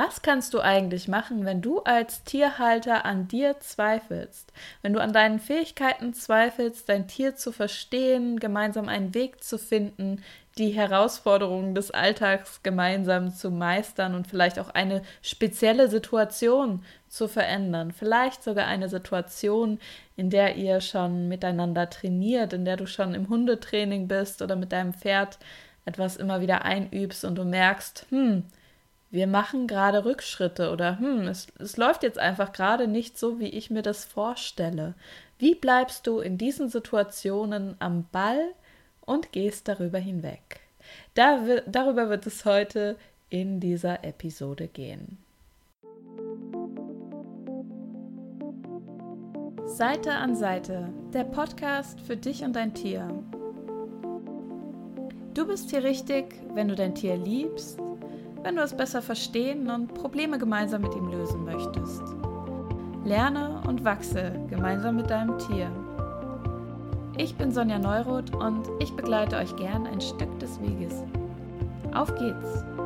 Was 0.00 0.22
kannst 0.22 0.54
du 0.54 0.60
eigentlich 0.60 1.08
machen, 1.08 1.44
wenn 1.44 1.60
du 1.60 1.80
als 1.80 2.22
Tierhalter 2.22 3.04
an 3.04 3.26
dir 3.26 3.58
zweifelst? 3.58 4.52
Wenn 4.80 4.92
du 4.92 5.00
an 5.00 5.12
deinen 5.12 5.40
Fähigkeiten 5.40 6.14
zweifelst, 6.14 6.88
dein 6.88 7.08
Tier 7.08 7.34
zu 7.34 7.50
verstehen, 7.50 8.38
gemeinsam 8.38 8.88
einen 8.88 9.12
Weg 9.12 9.42
zu 9.42 9.58
finden, 9.58 10.22
die 10.56 10.68
Herausforderungen 10.68 11.74
des 11.74 11.90
Alltags 11.90 12.62
gemeinsam 12.62 13.34
zu 13.34 13.50
meistern 13.50 14.14
und 14.14 14.28
vielleicht 14.28 14.60
auch 14.60 14.68
eine 14.68 15.02
spezielle 15.20 15.88
Situation 15.88 16.84
zu 17.08 17.26
verändern. 17.26 17.90
Vielleicht 17.90 18.44
sogar 18.44 18.68
eine 18.68 18.88
Situation, 18.88 19.80
in 20.14 20.30
der 20.30 20.54
ihr 20.54 20.80
schon 20.80 21.26
miteinander 21.26 21.90
trainiert, 21.90 22.52
in 22.52 22.64
der 22.64 22.76
du 22.76 22.86
schon 22.86 23.14
im 23.14 23.28
Hundetraining 23.28 24.06
bist 24.06 24.42
oder 24.42 24.54
mit 24.54 24.70
deinem 24.70 24.94
Pferd 24.94 25.40
etwas 25.86 26.16
immer 26.16 26.40
wieder 26.40 26.64
einübst 26.64 27.24
und 27.24 27.34
du 27.34 27.44
merkst, 27.44 28.06
hm, 28.10 28.44
wir 29.10 29.26
machen 29.26 29.66
gerade 29.66 30.04
Rückschritte 30.04 30.70
oder 30.70 30.98
hm, 30.98 31.22
es, 31.22 31.46
es 31.58 31.76
läuft 31.76 32.02
jetzt 32.02 32.18
einfach 32.18 32.52
gerade 32.52 32.88
nicht 32.88 33.18
so, 33.18 33.40
wie 33.40 33.48
ich 33.48 33.70
mir 33.70 33.82
das 33.82 34.04
vorstelle. 34.04 34.94
Wie 35.38 35.54
bleibst 35.54 36.06
du 36.06 36.20
in 36.20 36.36
diesen 36.36 36.68
Situationen 36.68 37.76
am 37.78 38.06
Ball 38.12 38.52
und 39.00 39.32
gehst 39.32 39.68
darüber 39.68 39.98
hinweg? 39.98 40.60
Da, 41.14 41.40
darüber 41.66 42.10
wird 42.10 42.26
es 42.26 42.44
heute 42.44 42.96
in 43.30 43.60
dieser 43.60 44.04
Episode 44.04 44.68
gehen. 44.68 45.18
Seite 49.66 50.12
an 50.12 50.34
Seite, 50.34 50.88
der 51.14 51.24
Podcast 51.24 52.00
für 52.00 52.16
dich 52.16 52.42
und 52.42 52.56
dein 52.56 52.74
Tier. 52.74 53.08
Du 55.34 55.46
bist 55.46 55.70
hier 55.70 55.84
richtig, 55.84 56.34
wenn 56.54 56.68
du 56.68 56.74
dein 56.74 56.94
Tier 56.94 57.16
liebst 57.16 57.78
wenn 58.48 58.56
du 58.56 58.62
es 58.62 58.74
besser 58.74 59.02
verstehen 59.02 59.68
und 59.68 59.92
Probleme 59.92 60.38
gemeinsam 60.38 60.80
mit 60.80 60.94
ihm 60.94 61.10
lösen 61.10 61.44
möchtest. 61.44 62.02
Lerne 63.04 63.60
und 63.66 63.84
wachse 63.84 64.40
gemeinsam 64.48 64.96
mit 64.96 65.10
deinem 65.10 65.38
Tier. 65.38 65.70
Ich 67.18 67.34
bin 67.34 67.52
Sonja 67.52 67.78
Neuroth 67.78 68.34
und 68.34 68.66
ich 68.80 68.96
begleite 68.96 69.36
euch 69.36 69.54
gern 69.56 69.86
ein 69.86 70.00
Stück 70.00 70.38
des 70.38 70.58
Weges. 70.62 70.94
Auf 71.92 72.14
geht's! 72.14 72.77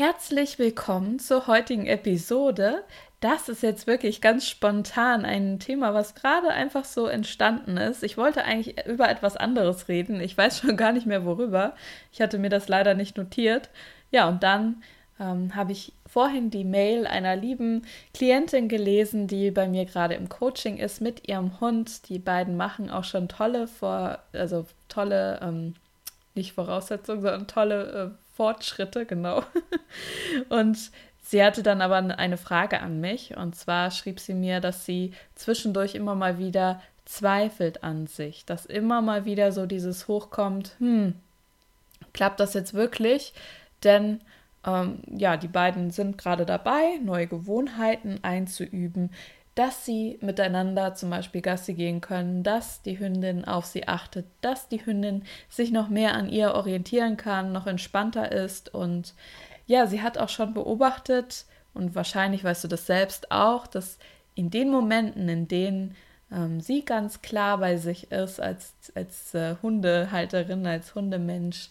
Herzlich 0.00 0.58
willkommen 0.58 1.18
zur 1.18 1.46
heutigen 1.46 1.84
Episode. 1.84 2.84
Das 3.20 3.50
ist 3.50 3.62
jetzt 3.62 3.86
wirklich 3.86 4.22
ganz 4.22 4.48
spontan 4.48 5.26
ein 5.26 5.58
Thema, 5.58 5.92
was 5.92 6.14
gerade 6.14 6.48
einfach 6.48 6.86
so 6.86 7.04
entstanden 7.06 7.76
ist. 7.76 8.02
Ich 8.02 8.16
wollte 8.16 8.42
eigentlich 8.46 8.86
über 8.86 9.10
etwas 9.10 9.36
anderes 9.36 9.88
reden. 9.88 10.18
Ich 10.22 10.38
weiß 10.38 10.60
schon 10.60 10.78
gar 10.78 10.92
nicht 10.92 11.04
mehr 11.04 11.26
worüber. 11.26 11.74
Ich 12.12 12.22
hatte 12.22 12.38
mir 12.38 12.48
das 12.48 12.66
leider 12.66 12.94
nicht 12.94 13.18
notiert. 13.18 13.68
Ja, 14.10 14.26
und 14.26 14.42
dann 14.42 14.82
ähm, 15.20 15.54
habe 15.54 15.72
ich 15.72 15.92
vorhin 16.06 16.50
die 16.50 16.64
Mail 16.64 17.06
einer 17.06 17.36
lieben 17.36 17.82
Klientin 18.14 18.70
gelesen, 18.70 19.26
die 19.26 19.50
bei 19.50 19.68
mir 19.68 19.84
gerade 19.84 20.14
im 20.14 20.30
Coaching 20.30 20.78
ist 20.78 21.02
mit 21.02 21.28
ihrem 21.28 21.60
Hund. 21.60 22.08
Die 22.08 22.18
beiden 22.18 22.56
machen 22.56 22.88
auch 22.88 23.04
schon 23.04 23.28
tolle 23.28 23.66
vor, 23.66 24.20
also 24.32 24.64
tolle, 24.88 25.40
ähm, 25.42 25.74
nicht 26.34 26.54
Voraussetzungen, 26.54 27.20
sondern 27.20 27.46
tolle 27.46 28.14
äh, 28.16 28.19
Fortschritte, 28.40 29.04
genau. 29.04 29.42
Und 30.48 30.90
sie 31.22 31.44
hatte 31.44 31.62
dann 31.62 31.82
aber 31.82 31.96
eine 31.96 32.38
Frage 32.38 32.80
an 32.80 32.98
mich. 32.98 33.36
Und 33.36 33.54
zwar 33.54 33.90
schrieb 33.90 34.18
sie 34.18 34.32
mir, 34.32 34.60
dass 34.60 34.86
sie 34.86 35.12
zwischendurch 35.34 35.94
immer 35.94 36.14
mal 36.14 36.38
wieder 36.38 36.80
zweifelt 37.04 37.84
an 37.84 38.06
sich, 38.06 38.46
dass 38.46 38.64
immer 38.64 39.02
mal 39.02 39.26
wieder 39.26 39.52
so 39.52 39.66
dieses 39.66 40.08
hochkommt, 40.08 40.74
hm, 40.78 41.16
klappt 42.14 42.40
das 42.40 42.54
jetzt 42.54 42.72
wirklich? 42.72 43.34
Denn 43.84 44.22
ähm, 44.66 45.02
ja, 45.06 45.36
die 45.36 45.48
beiden 45.48 45.90
sind 45.90 46.16
gerade 46.16 46.46
dabei, 46.46 46.98
neue 47.04 47.26
Gewohnheiten 47.26 48.20
einzuüben, 48.22 49.10
dass 49.60 49.84
sie 49.84 50.18
miteinander 50.22 50.94
zum 50.94 51.10
Beispiel 51.10 51.42
Gassi 51.42 51.74
gehen 51.74 52.00
können, 52.00 52.42
dass 52.42 52.80
die 52.80 52.98
Hündin 52.98 53.44
auf 53.44 53.66
sie 53.66 53.86
achtet, 53.86 54.24
dass 54.40 54.70
die 54.70 54.86
Hündin 54.86 55.24
sich 55.50 55.70
noch 55.70 55.90
mehr 55.90 56.14
an 56.14 56.30
ihr 56.30 56.54
orientieren 56.54 57.18
kann, 57.18 57.52
noch 57.52 57.66
entspannter 57.66 58.32
ist. 58.32 58.72
Und 58.72 59.12
ja, 59.66 59.86
sie 59.86 60.00
hat 60.00 60.16
auch 60.16 60.30
schon 60.30 60.54
beobachtet, 60.54 61.44
und 61.74 61.94
wahrscheinlich 61.94 62.42
weißt 62.42 62.64
du 62.64 62.68
das 62.68 62.86
selbst 62.86 63.30
auch, 63.30 63.66
dass 63.66 63.98
in 64.34 64.48
den 64.48 64.70
Momenten, 64.70 65.28
in 65.28 65.46
denen 65.46 65.94
ähm, 66.32 66.62
sie 66.62 66.82
ganz 66.82 67.20
klar 67.20 67.58
bei 67.58 67.76
sich 67.76 68.10
ist, 68.10 68.40
als, 68.40 68.72
als 68.94 69.34
äh, 69.34 69.56
Hundehalterin, 69.62 70.66
als 70.66 70.94
Hundemensch, 70.94 71.68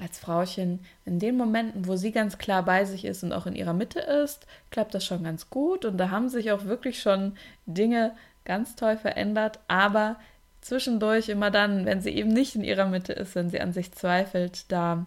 als 0.00 0.18
Frauchen, 0.18 0.84
in 1.04 1.18
den 1.18 1.36
Momenten, 1.36 1.86
wo 1.86 1.96
sie 1.96 2.12
ganz 2.12 2.38
klar 2.38 2.64
bei 2.64 2.84
sich 2.84 3.04
ist 3.04 3.22
und 3.22 3.32
auch 3.32 3.46
in 3.46 3.54
ihrer 3.54 3.74
Mitte 3.74 4.00
ist, 4.00 4.46
klappt 4.70 4.94
das 4.94 5.04
schon 5.04 5.22
ganz 5.22 5.50
gut. 5.50 5.84
Und 5.84 5.98
da 5.98 6.10
haben 6.10 6.28
sich 6.28 6.50
auch 6.50 6.64
wirklich 6.64 7.02
schon 7.02 7.36
Dinge 7.66 8.14
ganz 8.44 8.74
toll 8.74 8.96
verändert, 8.96 9.60
aber 9.68 10.16
zwischendurch 10.62 11.28
immer 11.28 11.50
dann, 11.50 11.84
wenn 11.84 12.00
sie 12.00 12.10
eben 12.10 12.30
nicht 12.30 12.54
in 12.54 12.64
ihrer 12.64 12.86
Mitte 12.86 13.12
ist, 13.12 13.34
wenn 13.34 13.50
sie 13.50 13.60
an 13.60 13.72
sich 13.72 13.92
zweifelt, 13.92 14.70
da 14.72 15.06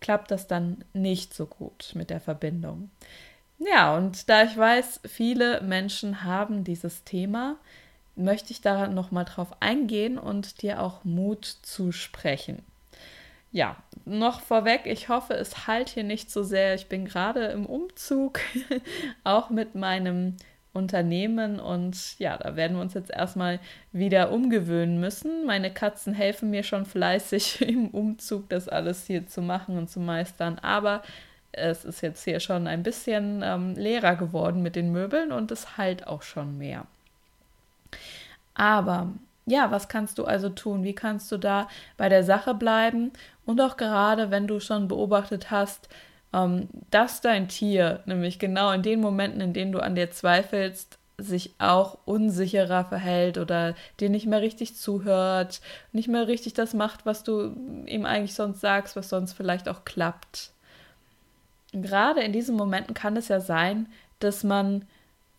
klappt 0.00 0.30
das 0.30 0.46
dann 0.46 0.84
nicht 0.92 1.34
so 1.34 1.46
gut 1.46 1.92
mit 1.94 2.10
der 2.10 2.20
Verbindung. 2.20 2.90
Ja, 3.58 3.96
und 3.96 4.28
da 4.30 4.44
ich 4.44 4.56
weiß, 4.56 5.00
viele 5.04 5.60
Menschen 5.60 6.24
haben 6.24 6.64
dieses 6.64 7.04
Thema, 7.04 7.56
möchte 8.16 8.52
ich 8.52 8.60
da 8.60 8.88
nochmal 8.88 9.24
drauf 9.24 9.60
eingehen 9.60 10.18
und 10.18 10.62
dir 10.62 10.80
auch 10.80 11.04
Mut 11.04 11.44
zusprechen 11.62 12.62
ja, 13.52 13.76
noch 14.04 14.40
vorweg, 14.40 14.82
ich 14.84 15.08
hoffe, 15.08 15.34
es 15.34 15.66
halt 15.66 15.88
hier 15.88 16.04
nicht 16.04 16.30
so 16.30 16.42
sehr. 16.42 16.74
Ich 16.74 16.88
bin 16.88 17.04
gerade 17.04 17.46
im 17.46 17.66
Umzug, 17.66 18.40
auch 19.24 19.50
mit 19.50 19.74
meinem 19.74 20.36
Unternehmen 20.72 21.58
und 21.58 22.18
ja, 22.20 22.36
da 22.36 22.54
werden 22.54 22.76
wir 22.76 22.82
uns 22.82 22.94
jetzt 22.94 23.10
erstmal 23.10 23.58
wieder 23.90 24.30
umgewöhnen 24.30 25.00
müssen. 25.00 25.44
Meine 25.44 25.72
Katzen 25.72 26.14
helfen 26.14 26.50
mir 26.50 26.62
schon 26.62 26.86
fleißig 26.86 27.60
im 27.68 27.88
Umzug, 27.88 28.48
das 28.48 28.68
alles 28.68 29.06
hier 29.06 29.26
zu 29.26 29.42
machen 29.42 29.76
und 29.76 29.90
zu 29.90 29.98
meistern, 29.98 30.58
aber 30.60 31.02
es 31.52 31.84
ist 31.84 32.00
jetzt 32.02 32.22
hier 32.22 32.38
schon 32.38 32.68
ein 32.68 32.84
bisschen 32.84 33.42
ähm, 33.44 33.74
leerer 33.74 34.14
geworden 34.14 34.62
mit 34.62 34.76
den 34.76 34.92
Möbeln 34.92 35.32
und 35.32 35.50
es 35.50 35.76
halt 35.76 36.06
auch 36.06 36.22
schon 36.22 36.56
mehr. 36.56 36.86
Aber 38.54 39.12
ja, 39.46 39.72
was 39.72 39.88
kannst 39.88 40.18
du 40.18 40.24
also 40.24 40.48
tun? 40.48 40.84
Wie 40.84 40.94
kannst 40.94 41.32
du 41.32 41.36
da 41.36 41.68
bei 41.96 42.08
der 42.08 42.22
Sache 42.22 42.54
bleiben? 42.54 43.10
Und 43.50 43.60
auch 43.60 43.76
gerade, 43.76 44.30
wenn 44.30 44.46
du 44.46 44.60
schon 44.60 44.86
beobachtet 44.86 45.50
hast, 45.50 45.88
ähm, 46.32 46.68
dass 46.92 47.20
dein 47.20 47.48
Tier, 47.48 47.98
nämlich 48.06 48.38
genau 48.38 48.70
in 48.70 48.82
den 48.82 49.00
Momenten, 49.00 49.40
in 49.40 49.52
denen 49.52 49.72
du 49.72 49.80
an 49.80 49.96
dir 49.96 50.12
zweifelst, 50.12 50.98
sich 51.18 51.56
auch 51.58 51.98
unsicherer 52.04 52.84
verhält 52.84 53.38
oder 53.38 53.74
dir 53.98 54.08
nicht 54.08 54.26
mehr 54.28 54.40
richtig 54.40 54.76
zuhört, 54.76 55.62
nicht 55.90 56.06
mehr 56.06 56.28
richtig 56.28 56.54
das 56.54 56.74
macht, 56.74 57.06
was 57.06 57.24
du 57.24 57.84
ihm 57.86 58.06
eigentlich 58.06 58.36
sonst 58.36 58.60
sagst, 58.60 58.94
was 58.94 59.08
sonst 59.08 59.32
vielleicht 59.32 59.68
auch 59.68 59.84
klappt. 59.84 60.52
gerade 61.72 62.20
in 62.20 62.32
diesen 62.32 62.56
Momenten 62.56 62.94
kann 62.94 63.16
es 63.16 63.26
ja 63.26 63.40
sein, 63.40 63.88
dass 64.20 64.44
man 64.44 64.86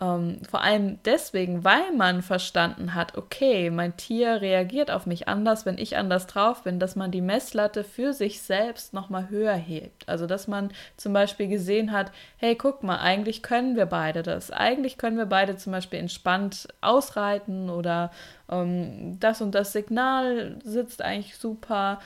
ähm, 0.01 0.39
vor 0.49 0.63
allem 0.63 0.97
deswegen, 1.05 1.63
weil 1.63 1.91
man 1.95 2.23
verstanden 2.23 2.95
hat, 2.95 3.15
okay, 3.17 3.69
mein 3.69 3.95
Tier 3.97 4.41
reagiert 4.41 4.89
auf 4.89 5.05
mich 5.05 5.27
anders, 5.27 5.67
wenn 5.67 5.77
ich 5.77 5.95
anders 5.95 6.25
drauf 6.25 6.63
bin, 6.63 6.79
dass 6.79 6.95
man 6.95 7.11
die 7.11 7.21
Messlatte 7.21 7.83
für 7.83 8.11
sich 8.11 8.41
selbst 8.41 8.95
nochmal 8.95 9.29
höher 9.29 9.53
hebt. 9.53 10.09
Also, 10.09 10.25
dass 10.25 10.47
man 10.47 10.71
zum 10.97 11.13
Beispiel 11.13 11.47
gesehen 11.47 11.91
hat, 11.91 12.11
hey, 12.37 12.55
guck 12.55 12.81
mal, 12.81 12.97
eigentlich 12.97 13.43
können 13.43 13.75
wir 13.75 13.85
beide 13.85 14.23
das. 14.23 14.49
Eigentlich 14.49 14.97
können 14.97 15.17
wir 15.17 15.27
beide 15.27 15.55
zum 15.55 15.71
Beispiel 15.71 15.99
entspannt 15.99 16.67
ausreiten 16.81 17.69
oder 17.69 18.09
ähm, 18.49 19.19
das 19.19 19.39
und 19.41 19.53
das 19.53 19.71
Signal 19.71 20.57
sitzt 20.63 21.03
eigentlich 21.03 21.37
super. 21.37 21.99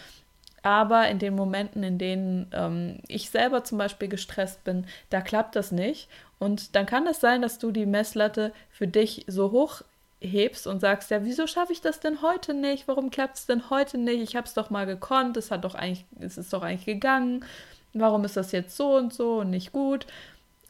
Aber 0.66 1.08
in 1.09 1.20
den 1.20 1.36
Momenten, 1.36 1.84
in 1.84 2.00
denen 2.00 2.48
ähm, 2.52 2.98
ich 3.08 3.30
selber 3.30 3.64
zum 3.64 3.78
Beispiel 3.78 4.08
gestresst 4.08 4.64
bin, 4.64 4.88
da 5.12 5.22
klappt 5.22 5.56
das 5.56 5.72
nicht. 5.72 6.09
Und 6.40 6.76
dann 6.76 6.88
kann 6.88 7.06
es 7.06 7.20
sein, 7.20 7.44
dass 7.44 7.59
du 7.59 7.72
die 7.72 7.85
Messlatte 7.85 8.52
für 8.72 8.88
dich 8.88 9.26
so 9.28 9.52
hoch 9.52 9.84
hebst 10.22 10.66
und 10.66 10.79
sagst, 10.79 11.12
ja, 11.12 11.23
wieso 11.23 11.46
schaffe 11.46 11.72
ich 11.72 11.82
das 11.82 12.00
denn 12.00 12.23
heute 12.23 12.56
nicht? 12.56 12.88
Warum 12.88 13.12
klappt 13.12 13.38
es 13.38 13.46
denn 13.46 13.70
heute 13.70 14.00
nicht? 14.00 14.23
Ich 14.23 14.35
habe 14.35 14.47
es 14.47 14.56
doch 14.56 14.72
mal 14.72 14.88
gekonnt, 14.88 15.38
es 15.38 15.52
hat 15.52 15.64
doch 15.66 15.76
eigentlich, 15.76 16.03
es 16.20 16.35
ist 16.40 16.52
doch 16.52 16.64
eigentlich 16.64 16.85
gegangen. 16.85 17.46
Warum 17.94 18.26
ist 18.26 18.35
das 18.35 18.52
jetzt 18.52 18.76
so 18.76 18.96
und 18.96 19.14
so 19.14 19.41
und 19.41 19.52
nicht 19.52 19.72
gut? 19.72 20.08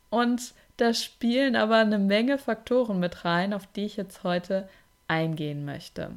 Und 0.10 0.54
da 0.76 0.94
spielen 0.94 1.56
aber 1.56 1.78
eine 1.78 2.00
Menge 2.00 2.38
Faktoren 2.38 3.00
mit 3.00 3.24
rein, 3.24 3.54
auf 3.54 3.66
die 3.66 3.86
ich 3.86 3.96
jetzt 3.96 4.26
heute 4.26 4.68
eingehen 5.08 5.64
möchte. 5.64 6.12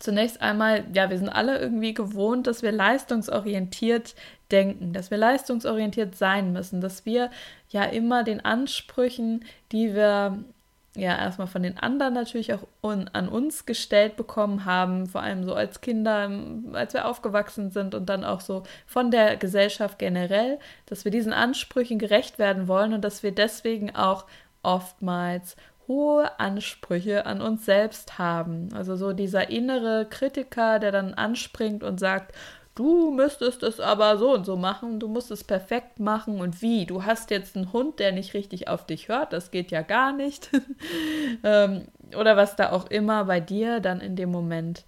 Zunächst 0.00 0.40
einmal, 0.42 0.84
ja, 0.92 1.08
wir 1.08 1.18
sind 1.18 1.28
alle 1.28 1.58
irgendwie 1.58 1.94
gewohnt, 1.94 2.46
dass 2.46 2.62
wir 2.62 2.72
leistungsorientiert 2.72 4.14
denken, 4.50 4.92
dass 4.92 5.10
wir 5.10 5.18
leistungsorientiert 5.18 6.16
sein 6.16 6.52
müssen, 6.52 6.80
dass 6.80 7.06
wir 7.06 7.30
ja 7.70 7.84
immer 7.84 8.24
den 8.24 8.44
Ansprüchen, 8.44 9.44
die 9.72 9.94
wir 9.94 10.44
ja 10.96 11.16
erstmal 11.18 11.48
von 11.48 11.62
den 11.62 11.76
anderen 11.78 12.14
natürlich 12.14 12.54
auch 12.54 12.66
un 12.82 13.08
an 13.12 13.28
uns 13.28 13.66
gestellt 13.66 14.16
bekommen 14.16 14.64
haben, 14.64 15.06
vor 15.06 15.22
allem 15.22 15.44
so 15.44 15.54
als 15.54 15.80
Kinder, 15.80 16.30
als 16.72 16.94
wir 16.94 17.08
aufgewachsen 17.08 17.70
sind 17.70 17.94
und 17.94 18.08
dann 18.08 18.24
auch 18.24 18.40
so 18.40 18.62
von 18.86 19.10
der 19.10 19.36
Gesellschaft 19.36 19.98
generell, 19.98 20.58
dass 20.86 21.04
wir 21.04 21.10
diesen 21.10 21.32
Ansprüchen 21.32 21.98
gerecht 21.98 22.38
werden 22.38 22.68
wollen 22.68 22.92
und 22.92 23.02
dass 23.02 23.22
wir 23.22 23.32
deswegen 23.32 23.94
auch 23.94 24.26
oftmals 24.62 25.56
hohe 25.88 26.38
Ansprüche 26.40 27.26
an 27.26 27.40
uns 27.40 27.64
selbst 27.64 28.18
haben. 28.18 28.68
Also 28.74 28.96
so 28.96 29.12
dieser 29.12 29.50
innere 29.50 30.06
Kritiker, 30.08 30.78
der 30.78 30.92
dann 30.92 31.14
anspringt 31.14 31.82
und 31.82 32.00
sagt, 32.00 32.34
du 32.74 33.10
müsstest 33.12 33.62
es 33.62 33.80
aber 33.80 34.16
so 34.18 34.32
und 34.34 34.44
so 34.46 34.56
machen, 34.56 34.98
du 34.98 35.08
musst 35.08 35.30
es 35.30 35.44
perfekt 35.44 36.00
machen 36.00 36.40
und 36.40 36.62
wie? 36.62 36.86
Du 36.86 37.04
hast 37.04 37.30
jetzt 37.30 37.56
einen 37.56 37.72
Hund, 37.72 37.98
der 37.98 38.12
nicht 38.12 38.34
richtig 38.34 38.68
auf 38.68 38.86
dich 38.86 39.08
hört, 39.08 39.32
das 39.32 39.50
geht 39.50 39.70
ja 39.70 39.82
gar 39.82 40.12
nicht. 40.12 40.50
ähm, 41.44 41.86
oder 42.18 42.36
was 42.36 42.56
da 42.56 42.72
auch 42.72 42.86
immer 42.86 43.24
bei 43.24 43.40
dir 43.40 43.80
dann 43.80 44.00
in 44.00 44.16
dem 44.16 44.30
Moment 44.30 44.84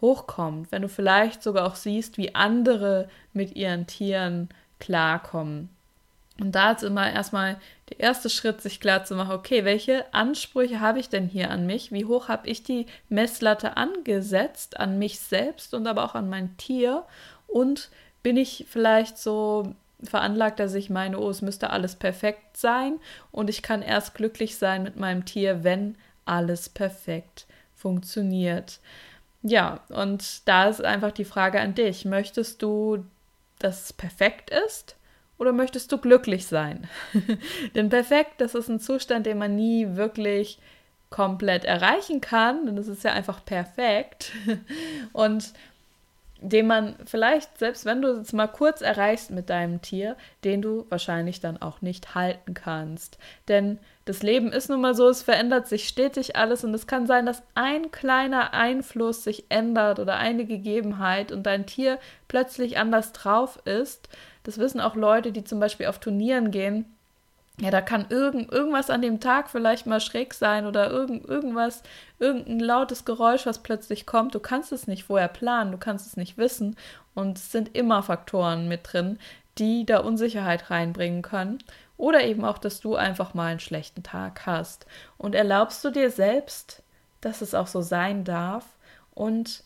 hochkommt, 0.00 0.72
wenn 0.72 0.82
du 0.82 0.88
vielleicht 0.88 1.42
sogar 1.42 1.66
auch 1.66 1.76
siehst, 1.76 2.18
wie 2.18 2.34
andere 2.34 3.08
mit 3.32 3.56
ihren 3.56 3.86
Tieren 3.86 4.48
klarkommen. 4.80 5.70
Und 6.40 6.52
da 6.52 6.72
ist 6.72 6.82
immer 6.82 7.10
erstmal 7.12 7.60
der 7.90 8.00
erste 8.00 8.30
Schritt, 8.30 8.62
sich 8.62 8.80
klar 8.80 9.04
zu 9.04 9.14
machen, 9.14 9.32
okay, 9.32 9.64
welche 9.64 10.12
Ansprüche 10.14 10.80
habe 10.80 10.98
ich 10.98 11.08
denn 11.08 11.28
hier 11.28 11.50
an 11.50 11.66
mich? 11.66 11.92
Wie 11.92 12.06
hoch 12.06 12.28
habe 12.28 12.48
ich 12.48 12.62
die 12.62 12.86
Messlatte 13.08 13.76
angesetzt 13.76 14.80
an 14.80 14.98
mich 14.98 15.20
selbst 15.20 15.74
und 15.74 15.86
aber 15.86 16.04
auch 16.04 16.14
an 16.14 16.30
mein 16.30 16.56
Tier? 16.56 17.04
Und 17.46 17.90
bin 18.22 18.36
ich 18.36 18.66
vielleicht 18.68 19.18
so 19.18 19.74
veranlagt, 20.02 20.58
dass 20.58 20.74
ich 20.74 20.90
meine, 20.90 21.18
oh, 21.18 21.28
es 21.28 21.42
müsste 21.42 21.70
alles 21.70 21.96
perfekt 21.96 22.56
sein 22.56 22.98
und 23.30 23.50
ich 23.50 23.62
kann 23.62 23.82
erst 23.82 24.14
glücklich 24.14 24.56
sein 24.56 24.82
mit 24.82 24.96
meinem 24.96 25.24
Tier, 25.24 25.64
wenn 25.64 25.96
alles 26.24 26.68
perfekt 26.68 27.46
funktioniert. 27.76 28.80
Ja, 29.42 29.80
und 29.88 30.48
da 30.48 30.68
ist 30.68 30.84
einfach 30.84 31.12
die 31.12 31.24
Frage 31.24 31.60
an 31.60 31.74
dich. 31.74 32.04
Möchtest 32.04 32.62
du, 32.62 33.04
dass 33.58 33.84
es 33.84 33.92
perfekt 33.92 34.50
ist? 34.50 34.96
Oder 35.42 35.52
möchtest 35.52 35.90
du 35.90 35.98
glücklich 35.98 36.46
sein? 36.46 36.88
denn 37.74 37.88
perfekt, 37.88 38.34
das 38.38 38.54
ist 38.54 38.68
ein 38.68 38.78
Zustand, 38.78 39.26
den 39.26 39.38
man 39.38 39.56
nie 39.56 39.96
wirklich 39.96 40.60
komplett 41.10 41.64
erreichen 41.64 42.20
kann, 42.20 42.64
denn 42.64 42.78
es 42.78 42.86
ist 42.86 43.02
ja 43.02 43.12
einfach 43.12 43.44
perfekt. 43.44 44.32
Und 45.12 45.52
den 46.42 46.66
man 46.66 46.96
vielleicht, 47.06 47.58
selbst 47.58 47.84
wenn 47.84 48.02
du 48.02 48.08
es 48.20 48.32
mal 48.32 48.48
kurz 48.48 48.80
erreichst 48.80 49.30
mit 49.30 49.48
deinem 49.48 49.80
Tier, 49.80 50.16
den 50.44 50.60
du 50.60 50.86
wahrscheinlich 50.88 51.40
dann 51.40 51.60
auch 51.60 51.80
nicht 51.80 52.14
halten 52.14 52.54
kannst. 52.54 53.18
Denn 53.48 53.78
das 54.04 54.22
Leben 54.22 54.52
ist 54.52 54.68
nun 54.68 54.80
mal 54.80 54.94
so, 54.94 55.08
es 55.08 55.22
verändert 55.22 55.68
sich 55.68 55.86
stetig 55.86 56.36
alles 56.36 56.64
und 56.64 56.74
es 56.74 56.86
kann 56.86 57.06
sein, 57.06 57.24
dass 57.24 57.42
ein 57.54 57.90
kleiner 57.92 58.52
Einfluss 58.52 59.24
sich 59.24 59.46
ändert 59.48 60.00
oder 60.00 60.16
eine 60.16 60.44
Gegebenheit 60.44 61.30
und 61.32 61.44
dein 61.44 61.66
Tier 61.66 61.98
plötzlich 62.26 62.78
anders 62.78 63.12
drauf 63.12 63.60
ist 63.64 64.08
das 64.44 64.58
wissen 64.58 64.80
auch 64.80 64.96
Leute, 64.96 65.32
die 65.32 65.44
zum 65.44 65.60
Beispiel 65.60 65.86
auf 65.86 65.98
Turnieren 65.98 66.50
gehen. 66.50 66.91
Ja, 67.62 67.70
da 67.70 67.80
kann 67.80 68.06
irgend, 68.08 68.50
irgendwas 68.50 68.90
an 68.90 69.02
dem 69.02 69.20
Tag 69.20 69.48
vielleicht 69.48 69.86
mal 69.86 70.00
schräg 70.00 70.34
sein 70.34 70.66
oder 70.66 70.90
irgend, 70.90 71.28
irgendwas, 71.28 71.84
irgendein 72.18 72.58
lautes 72.58 73.04
Geräusch, 73.04 73.46
was 73.46 73.62
plötzlich 73.62 74.04
kommt. 74.04 74.34
Du 74.34 74.40
kannst 74.40 74.72
es 74.72 74.88
nicht 74.88 75.04
vorher 75.04 75.28
planen, 75.28 75.70
du 75.70 75.78
kannst 75.78 76.08
es 76.08 76.16
nicht 76.16 76.36
wissen. 76.36 76.76
Und 77.14 77.38
es 77.38 77.52
sind 77.52 77.76
immer 77.76 78.02
Faktoren 78.02 78.66
mit 78.66 78.92
drin, 78.92 79.16
die 79.58 79.86
da 79.86 79.98
Unsicherheit 79.98 80.70
reinbringen 80.70 81.22
können. 81.22 81.58
Oder 81.96 82.24
eben 82.24 82.44
auch, 82.44 82.58
dass 82.58 82.80
du 82.80 82.96
einfach 82.96 83.32
mal 83.32 83.52
einen 83.52 83.60
schlechten 83.60 84.02
Tag 84.02 84.44
hast. 84.44 84.84
Und 85.16 85.36
erlaubst 85.36 85.84
du 85.84 85.90
dir 85.90 86.10
selbst, 86.10 86.82
dass 87.20 87.42
es 87.42 87.54
auch 87.54 87.68
so 87.68 87.80
sein 87.80 88.24
darf 88.24 88.64
und 89.14 89.62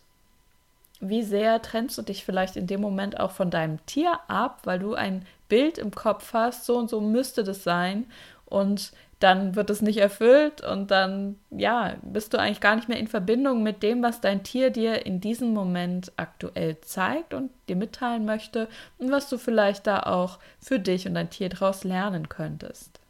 wie 1.00 1.22
sehr 1.22 1.60
trennst 1.62 1.98
du 1.98 2.02
dich 2.02 2.24
vielleicht 2.24 2.56
in 2.56 2.66
dem 2.66 2.80
Moment 2.80 3.20
auch 3.20 3.30
von 3.30 3.50
deinem 3.50 3.84
Tier 3.86 4.18
ab, 4.28 4.60
weil 4.64 4.78
du 4.78 4.94
ein 4.94 5.24
Bild 5.48 5.78
im 5.78 5.90
Kopf 5.90 6.32
hast, 6.32 6.64
so 6.64 6.76
und 6.76 6.90
so 6.90 7.00
müsste 7.00 7.44
das 7.44 7.62
sein 7.62 8.06
und 8.46 8.92
dann 9.18 9.56
wird 9.56 9.70
es 9.70 9.80
nicht 9.80 9.98
erfüllt 9.98 10.60
und 10.60 10.90
dann, 10.90 11.38
ja, 11.50 11.94
bist 12.02 12.34
du 12.34 12.38
eigentlich 12.38 12.60
gar 12.60 12.76
nicht 12.76 12.88
mehr 12.88 12.98
in 12.98 13.08
Verbindung 13.08 13.62
mit 13.62 13.82
dem, 13.82 14.02
was 14.02 14.20
dein 14.20 14.42
Tier 14.42 14.70
dir 14.70 15.06
in 15.06 15.20
diesem 15.20 15.54
Moment 15.54 16.12
aktuell 16.16 16.80
zeigt 16.82 17.32
und 17.32 17.50
dir 17.68 17.76
mitteilen 17.76 18.26
möchte 18.26 18.68
und 18.98 19.10
was 19.10 19.30
du 19.30 19.38
vielleicht 19.38 19.86
da 19.86 20.00
auch 20.00 20.38
für 20.60 20.78
dich 20.78 21.06
und 21.06 21.14
dein 21.14 21.30
Tier 21.30 21.48
daraus 21.48 21.82
lernen 21.82 22.28
könntest. 22.28 23.00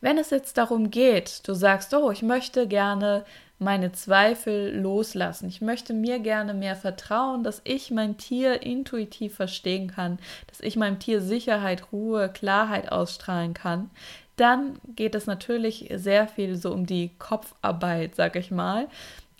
Wenn 0.00 0.16
es 0.16 0.30
jetzt 0.30 0.56
darum 0.56 0.90
geht, 0.90 1.46
du 1.46 1.54
sagst, 1.54 1.92
oh, 1.92 2.10
ich 2.10 2.22
möchte 2.22 2.68
gerne 2.68 3.24
meine 3.60 3.92
Zweifel 3.92 4.74
loslassen. 4.74 5.48
Ich 5.48 5.60
möchte 5.60 5.92
mir 5.92 6.18
gerne 6.18 6.54
mehr 6.54 6.76
vertrauen, 6.76 7.44
dass 7.44 7.60
ich 7.64 7.90
mein 7.90 8.16
Tier 8.16 8.62
intuitiv 8.62 9.34
verstehen 9.36 9.88
kann, 9.88 10.18
dass 10.48 10.60
ich 10.60 10.76
meinem 10.76 10.98
Tier 10.98 11.20
Sicherheit, 11.20 11.92
Ruhe, 11.92 12.30
Klarheit 12.30 12.90
ausstrahlen 12.90 13.52
kann. 13.52 13.90
Dann 14.36 14.80
geht 14.96 15.14
es 15.14 15.26
natürlich 15.26 15.92
sehr 15.94 16.26
viel 16.26 16.56
so 16.56 16.72
um 16.72 16.86
die 16.86 17.10
Kopfarbeit, 17.18 18.16
sag 18.16 18.36
ich 18.36 18.50
mal, 18.50 18.88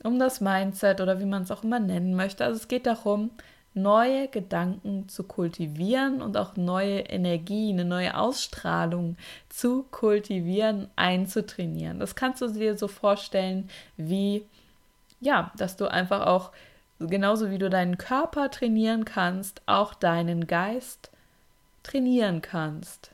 um 0.05 0.19
das 0.19 0.43
Mindset 0.43 1.01
oder 1.01 1.19
wie 1.19 1.25
man 1.25 1.43
es 1.43 1.51
auch 1.51 1.65
immer 1.65 1.81
nennen 1.81 2.15
möchte. 2.15 2.45
Also 2.45 2.59
es 2.59 2.69
geht 2.69 2.87
darum, 2.87 3.31
neue 3.73 4.29
Gedanken 4.29 5.09
zu 5.09 5.23
kultivieren 5.25 6.23
und 6.23 6.37
auch 6.37 6.57
neue 6.57 7.01
Energie, 7.01 7.71
eine 7.71 7.85
neue 7.85 8.17
Ausstrahlung 8.17 9.17
zu 9.49 9.85
kultivieren, 9.91 10.89
einzutrainieren. 10.97 12.01
Das 12.01 12.15
kannst 12.15 12.43
du 12.43 12.49
dir 12.49 12.77
so 12.77 12.89
vorstellen, 12.89 13.69
wie 13.97 14.45
ja, 15.21 15.53
dass 15.57 15.77
du 15.77 15.87
einfach 15.87 16.27
auch 16.27 16.51
genauso 16.99 17.51
wie 17.51 17.59
du 17.59 17.71
deinen 17.71 17.99
Körper 17.99 18.51
trainieren 18.51 19.05
kannst, 19.05 19.63
auch 19.67 19.95
deinen 19.95 20.47
Geist 20.47 21.11
trainieren 21.83 22.43
kannst. 22.43 23.13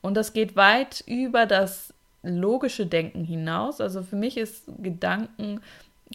Und 0.00 0.14
das 0.16 0.32
geht 0.32 0.56
weit 0.56 1.02
über 1.06 1.46
das 1.46 1.94
logische 2.22 2.86
Denken 2.86 3.24
hinaus. 3.24 3.80
Also 3.80 4.02
für 4.02 4.16
mich 4.16 4.36
ist 4.36 4.64
Gedanken 4.78 5.60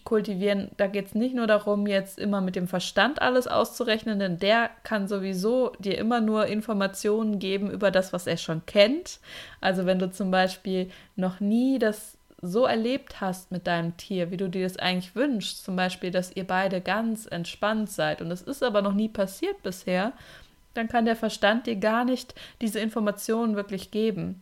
kultivieren, 0.03 0.69
da 0.77 0.87
geht 0.87 1.07
es 1.07 1.15
nicht 1.15 1.35
nur 1.35 1.47
darum, 1.47 1.87
jetzt 1.87 2.19
immer 2.19 2.41
mit 2.41 2.55
dem 2.55 2.67
Verstand 2.67 3.21
alles 3.21 3.47
auszurechnen, 3.47 4.19
denn 4.19 4.39
der 4.39 4.69
kann 4.83 5.07
sowieso 5.07 5.71
dir 5.79 5.97
immer 5.97 6.21
nur 6.21 6.47
Informationen 6.47 7.39
geben 7.39 7.69
über 7.71 7.91
das, 7.91 8.13
was 8.13 8.27
er 8.27 8.37
schon 8.37 8.65
kennt. 8.65 9.19
Also 9.61 9.85
wenn 9.85 9.99
du 9.99 10.11
zum 10.11 10.31
Beispiel 10.31 10.89
noch 11.15 11.39
nie 11.39 11.79
das 11.79 12.17
so 12.41 12.65
erlebt 12.65 13.19
hast 13.21 13.51
mit 13.51 13.65
deinem 13.65 13.97
Tier, 13.97 14.29
wie 14.31 14.37
du 14.37 14.49
dir 14.49 14.63
das 14.63 14.77
eigentlich 14.77 15.15
wünschst, 15.15 15.63
zum 15.63 15.75
Beispiel, 15.75 16.11
dass 16.11 16.35
ihr 16.35 16.45
beide 16.45 16.81
ganz 16.81 17.25
entspannt 17.25 17.89
seid 17.89 18.21
und 18.21 18.29
es 18.31 18.41
ist 18.41 18.63
aber 18.63 18.81
noch 18.81 18.93
nie 18.93 19.09
passiert 19.09 19.63
bisher, 19.63 20.13
dann 20.73 20.87
kann 20.87 21.05
der 21.05 21.15
Verstand 21.15 21.65
dir 21.65 21.77
gar 21.77 22.05
nicht 22.05 22.35
diese 22.61 22.79
Informationen 22.79 23.55
wirklich 23.55 23.89
geben 23.89 24.41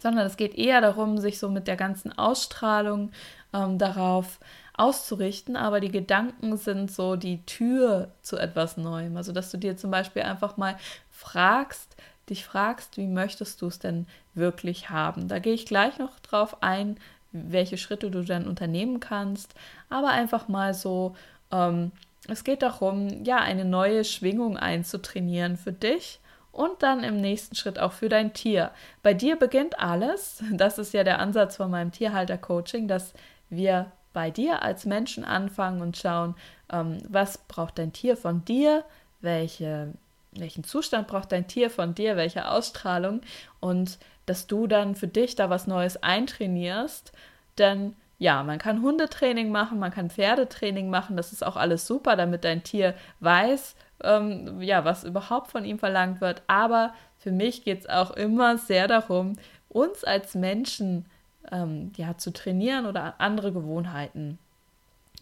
sondern 0.00 0.26
es 0.26 0.36
geht 0.36 0.56
eher 0.56 0.80
darum, 0.80 1.18
sich 1.18 1.38
so 1.38 1.48
mit 1.48 1.66
der 1.68 1.76
ganzen 1.76 2.16
Ausstrahlung 2.16 3.10
ähm, 3.52 3.78
darauf 3.78 4.38
auszurichten, 4.76 5.56
aber 5.56 5.80
die 5.80 5.90
Gedanken 5.90 6.56
sind 6.56 6.90
so 6.90 7.16
die 7.16 7.44
Tür 7.46 8.12
zu 8.22 8.36
etwas 8.36 8.76
Neuem. 8.76 9.16
Also, 9.16 9.32
dass 9.32 9.50
du 9.50 9.56
dir 9.56 9.76
zum 9.76 9.90
Beispiel 9.90 10.22
einfach 10.22 10.56
mal 10.56 10.76
fragst, 11.10 11.96
dich 12.28 12.44
fragst, 12.44 12.96
wie 12.96 13.06
möchtest 13.06 13.62
du 13.62 13.66
es 13.66 13.78
denn 13.78 14.06
wirklich 14.34 14.90
haben. 14.90 15.28
Da 15.28 15.38
gehe 15.38 15.54
ich 15.54 15.66
gleich 15.66 15.98
noch 15.98 16.18
drauf 16.20 16.62
ein, 16.62 16.98
welche 17.32 17.76
Schritte 17.76 18.10
du 18.10 18.22
dann 18.22 18.46
unternehmen 18.46 19.00
kannst, 19.00 19.54
aber 19.88 20.08
einfach 20.08 20.48
mal 20.48 20.74
so, 20.74 21.14
ähm, 21.52 21.92
es 22.28 22.44
geht 22.44 22.62
darum, 22.62 23.24
ja, 23.24 23.36
eine 23.36 23.64
neue 23.64 24.04
Schwingung 24.04 24.56
einzutrainieren 24.56 25.56
für 25.56 25.72
dich 25.72 26.20
und 26.50 26.82
dann 26.82 27.04
im 27.04 27.20
nächsten 27.20 27.54
Schritt 27.54 27.78
auch 27.78 27.92
für 27.92 28.08
dein 28.08 28.32
Tier. 28.32 28.70
Bei 29.02 29.14
dir 29.14 29.36
beginnt 29.36 29.78
alles, 29.78 30.42
das 30.52 30.78
ist 30.78 30.92
ja 30.94 31.04
der 31.04 31.20
Ansatz 31.20 31.56
von 31.56 31.70
meinem 31.70 31.92
Tierhalter-Coaching, 31.92 32.88
dass 32.88 33.12
wir 33.48 33.92
bei 34.16 34.30
dir 34.30 34.62
als 34.62 34.86
Menschen 34.86 35.26
anfangen 35.26 35.82
und 35.82 35.98
schauen, 35.98 36.36
ähm, 36.72 36.96
was 37.06 37.36
braucht 37.36 37.78
dein 37.78 37.92
Tier 37.92 38.16
von 38.16 38.46
dir, 38.46 38.82
welche, 39.20 39.92
welchen 40.32 40.64
Zustand 40.64 41.06
braucht 41.06 41.32
dein 41.32 41.48
Tier 41.48 41.68
von 41.68 41.94
dir, 41.94 42.16
welche 42.16 42.48
Ausstrahlung? 42.48 43.20
Und 43.60 43.98
dass 44.24 44.46
du 44.46 44.66
dann 44.66 44.94
für 44.94 45.06
dich 45.06 45.34
da 45.34 45.50
was 45.50 45.66
Neues 45.66 46.02
eintrainierst, 46.02 47.12
denn 47.58 47.94
ja, 48.18 48.42
man 48.42 48.56
kann 48.56 48.80
Hundetraining 48.80 49.50
machen, 49.50 49.78
man 49.78 49.92
kann 49.92 50.08
Pferdetraining 50.08 50.88
machen, 50.88 51.18
das 51.18 51.34
ist 51.34 51.44
auch 51.44 51.56
alles 51.56 51.86
super, 51.86 52.16
damit 52.16 52.44
dein 52.44 52.62
Tier 52.62 52.94
weiß, 53.20 53.76
ähm, 54.02 54.62
ja, 54.62 54.86
was 54.86 55.04
überhaupt 55.04 55.50
von 55.50 55.66
ihm 55.66 55.78
verlangt 55.78 56.22
wird. 56.22 56.40
Aber 56.46 56.94
für 57.18 57.32
mich 57.32 57.64
geht 57.64 57.80
es 57.80 57.88
auch 57.90 58.12
immer 58.12 58.56
sehr 58.56 58.88
darum, 58.88 59.36
uns 59.68 60.04
als 60.04 60.34
Menschen 60.34 61.04
ähm, 61.52 61.92
ja, 61.96 62.16
zu 62.16 62.32
trainieren 62.32 62.86
oder 62.86 63.20
andere 63.20 63.52
Gewohnheiten 63.52 64.38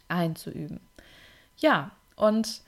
einzuüben. 0.08 0.80
Ja, 1.58 1.90
und 2.16 2.62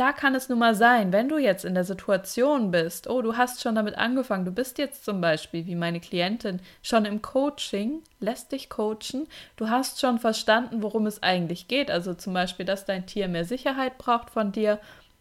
da 0.00 0.12
kann 0.12 0.34
es 0.34 0.48
nun 0.48 0.58
mal 0.58 0.74
sein, 0.74 1.12
wenn 1.12 1.28
du 1.28 1.36
jetzt 1.36 1.66
in 1.66 1.74
der 1.74 1.84
Situation 1.84 2.70
bist, 2.70 3.06
oh, 3.06 3.20
du 3.20 3.36
hast 3.36 3.60
schon 3.60 3.74
damit 3.74 3.98
angefangen, 3.98 4.46
du 4.46 4.50
bist 4.50 4.78
jetzt 4.78 5.04
zum 5.04 5.20
Beispiel, 5.20 5.66
wie 5.66 5.74
meine 5.74 6.00
Klientin, 6.00 6.60
schon 6.82 7.04
im 7.04 7.20
Coaching, 7.20 8.02
lässt 8.18 8.52
dich 8.52 8.70
coachen, 8.70 9.28
du 9.56 9.68
hast 9.68 10.00
schon 10.00 10.18
verstanden, 10.18 10.82
worum 10.82 11.06
es 11.06 11.22
eigentlich 11.22 11.68
geht, 11.68 11.90
also 11.90 12.14
zum 12.14 12.32
Beispiel, 12.32 12.64
dass 12.64 12.86
dein 12.86 13.04
Tier 13.04 13.28
mehr 13.28 13.44
Sicherheit 13.44 13.98
braucht 13.98 14.30
von 14.30 14.52
dir. 14.52 14.78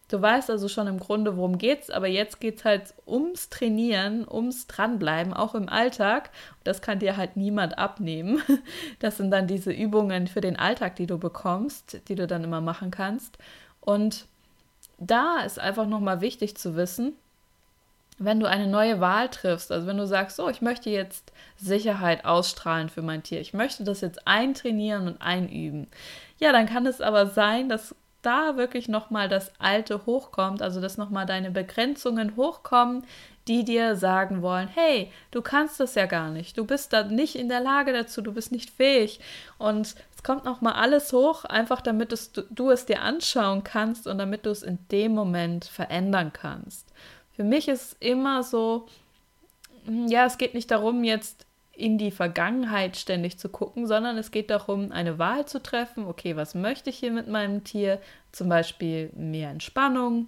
Du 0.09 0.19
weißt 0.19 0.49
also 0.49 0.67
schon 0.67 0.87
im 0.87 0.99
Grunde, 0.99 1.37
worum 1.37 1.59
geht's, 1.59 1.91
aber 1.91 2.07
jetzt 2.07 2.41
geht's 2.41 2.65
halt 2.65 2.95
ums 3.07 3.49
Trainieren, 3.49 4.27
ums 4.27 4.65
Dranbleiben, 4.65 5.33
auch 5.33 5.53
im 5.53 5.69
Alltag. 5.69 6.31
Das 6.63 6.81
kann 6.81 6.97
dir 6.97 7.15
halt 7.15 7.37
niemand 7.37 7.77
abnehmen. 7.77 8.41
Das 8.99 9.17
sind 9.17 9.31
dann 9.31 9.47
diese 9.47 9.71
Übungen 9.71 10.27
für 10.27 10.41
den 10.41 10.57
Alltag, 10.57 10.95
die 10.95 11.05
du 11.05 11.17
bekommst, 11.17 12.01
die 12.09 12.15
du 12.15 12.27
dann 12.27 12.43
immer 12.43 12.59
machen 12.59 12.91
kannst. 12.91 13.37
Und 13.79 14.25
da 14.97 15.41
ist 15.45 15.59
einfach 15.59 15.87
nochmal 15.87 16.21
wichtig 16.21 16.57
zu 16.57 16.75
wissen, 16.75 17.13
wenn 18.17 18.39
du 18.39 18.47
eine 18.47 18.67
neue 18.67 18.99
Wahl 18.99 19.29
triffst, 19.29 19.71
also 19.71 19.87
wenn 19.87 19.97
du 19.97 20.05
sagst, 20.05 20.35
so, 20.35 20.49
ich 20.49 20.61
möchte 20.61 20.89
jetzt 20.89 21.31
Sicherheit 21.55 22.25
ausstrahlen 22.25 22.89
für 22.89 23.01
mein 23.01 23.23
Tier, 23.23 23.39
ich 23.39 23.53
möchte 23.53 23.85
das 23.85 24.01
jetzt 24.01 24.27
eintrainieren 24.27 25.07
und 25.07 25.21
einüben, 25.21 25.87
ja, 26.37 26.51
dann 26.51 26.65
kann 26.65 26.85
es 26.85 26.99
aber 26.99 27.27
sein, 27.27 27.69
dass 27.69 27.95
da 28.21 28.57
wirklich 28.57 28.87
nochmal 28.87 29.29
das 29.29 29.51
Alte 29.59 30.05
hochkommt, 30.05 30.61
also 30.61 30.81
dass 30.81 30.97
nochmal 30.97 31.25
deine 31.25 31.51
Begrenzungen 31.51 32.35
hochkommen, 32.35 33.03
die 33.47 33.63
dir 33.63 33.95
sagen 33.95 34.41
wollen, 34.41 34.67
hey, 34.67 35.11
du 35.31 35.41
kannst 35.41 35.79
das 35.79 35.95
ja 35.95 36.05
gar 36.05 36.29
nicht, 36.29 36.57
du 36.57 36.65
bist 36.65 36.93
da 36.93 37.03
nicht 37.03 37.35
in 37.35 37.49
der 37.49 37.61
Lage 37.61 37.93
dazu, 37.93 38.21
du 38.21 38.31
bist 38.31 38.51
nicht 38.51 38.69
fähig. 38.69 39.19
Und 39.57 39.95
es 40.15 40.23
kommt 40.23 40.45
nochmal 40.45 40.73
alles 40.73 41.11
hoch, 41.13 41.45
einfach 41.45 41.81
damit 41.81 42.13
es, 42.13 42.31
du, 42.31 42.43
du 42.51 42.69
es 42.69 42.85
dir 42.85 43.01
anschauen 43.01 43.63
kannst 43.63 44.05
und 44.05 44.19
damit 44.19 44.45
du 44.45 44.51
es 44.51 44.61
in 44.61 44.77
dem 44.91 45.13
Moment 45.13 45.65
verändern 45.65 46.31
kannst. 46.31 46.87
Für 47.31 47.43
mich 47.43 47.67
ist 47.67 47.95
immer 47.99 48.43
so, 48.43 48.87
ja, 50.07 50.25
es 50.25 50.37
geht 50.37 50.53
nicht 50.53 50.69
darum, 50.69 51.03
jetzt 51.03 51.45
in 51.79 51.97
die 51.97 52.11
Vergangenheit 52.11 52.97
ständig 52.97 53.39
zu 53.39 53.49
gucken, 53.49 53.87
sondern 53.87 54.17
es 54.17 54.31
geht 54.31 54.49
darum, 54.49 54.91
eine 54.91 55.17
Wahl 55.17 55.45
zu 55.45 55.61
treffen. 55.63 56.05
Okay, 56.05 56.35
was 56.35 56.53
möchte 56.53 56.89
ich 56.89 56.97
hier 56.97 57.11
mit 57.11 57.27
meinem 57.27 57.63
Tier? 57.63 57.99
Zum 58.31 58.49
Beispiel 58.49 59.11
mehr 59.15 59.49
Entspannung 59.49 60.27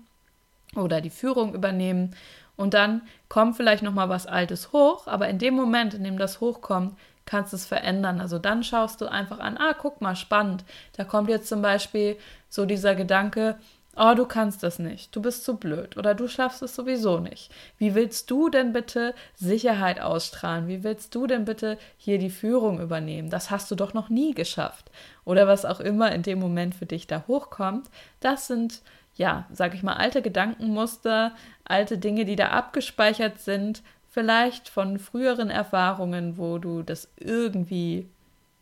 oder 0.75 1.01
die 1.01 1.09
Führung 1.09 1.53
übernehmen. 1.53 2.15
Und 2.55 2.73
dann 2.73 3.01
kommt 3.27 3.57
vielleicht 3.57 3.83
noch 3.83 3.93
mal 3.93 4.09
was 4.09 4.27
Altes 4.27 4.71
hoch, 4.71 5.07
aber 5.07 5.27
in 5.27 5.39
dem 5.39 5.55
Moment, 5.55 5.93
in 5.93 6.03
dem 6.03 6.17
das 6.17 6.39
hochkommt, 6.39 6.97
kannst 7.25 7.53
du 7.53 7.57
es 7.57 7.65
verändern. 7.65 8.21
Also 8.21 8.39
dann 8.39 8.63
schaust 8.63 9.01
du 9.01 9.05
einfach 9.11 9.39
an, 9.39 9.57
ah, 9.57 9.73
guck 9.77 10.01
mal, 10.01 10.15
spannend. 10.15 10.63
Da 10.95 11.03
kommt 11.03 11.29
jetzt 11.29 11.47
zum 11.47 11.61
Beispiel 11.61 12.17
so 12.49 12.65
dieser 12.65 12.95
Gedanke, 12.95 13.57
oh, 13.95 14.13
du 14.15 14.25
kannst 14.25 14.63
das 14.63 14.79
nicht, 14.79 15.15
du 15.15 15.21
bist 15.21 15.43
zu 15.43 15.57
blöd 15.57 15.97
oder 15.97 16.15
du 16.15 16.27
schaffst 16.27 16.61
es 16.61 16.75
sowieso 16.75 17.19
nicht. 17.19 17.51
Wie 17.77 17.95
willst 17.95 18.31
du 18.31 18.49
denn 18.49 18.73
bitte 18.73 19.13
Sicherheit 19.35 19.99
ausstrahlen? 19.99 20.67
Wie 20.67 20.83
willst 20.83 21.13
du 21.15 21.27
denn 21.27 21.45
bitte 21.45 21.77
hier 21.97 22.17
die 22.17 22.29
Führung 22.29 22.79
übernehmen? 22.79 23.29
Das 23.29 23.51
hast 23.51 23.69
du 23.71 23.75
doch 23.75 23.93
noch 23.93 24.09
nie 24.09 24.33
geschafft. 24.33 24.91
Oder 25.25 25.47
was 25.47 25.65
auch 25.65 25.79
immer 25.79 26.11
in 26.11 26.23
dem 26.23 26.39
Moment 26.39 26.75
für 26.75 26.85
dich 26.85 27.07
da 27.07 27.25
hochkommt, 27.27 27.89
das 28.19 28.47
sind 28.47 28.81
ja, 29.15 29.45
sag 29.51 29.73
ich 29.73 29.83
mal, 29.83 29.95
alte 29.95 30.21
Gedankenmuster, 30.21 31.33
alte 31.65 31.97
Dinge, 31.97 32.25
die 32.25 32.35
da 32.35 32.49
abgespeichert 32.49 33.39
sind, 33.39 33.83
vielleicht 34.09 34.69
von 34.69 34.99
früheren 34.99 35.49
Erfahrungen, 35.49 36.37
wo 36.37 36.57
du 36.57 36.81
das 36.83 37.09
irgendwie 37.17 38.09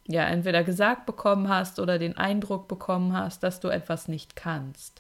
ja 0.08 0.24
entweder 0.24 0.64
gesagt 0.64 1.06
bekommen 1.06 1.50
hast 1.50 1.80
oder 1.80 2.00
den 2.00 2.18
Eindruck 2.18 2.68
bekommen 2.68 3.14
hast, 3.14 3.44
dass 3.44 3.60
du 3.60 3.70
etwas 3.70 4.08
nicht 4.08 4.36
kannst. 4.36 4.99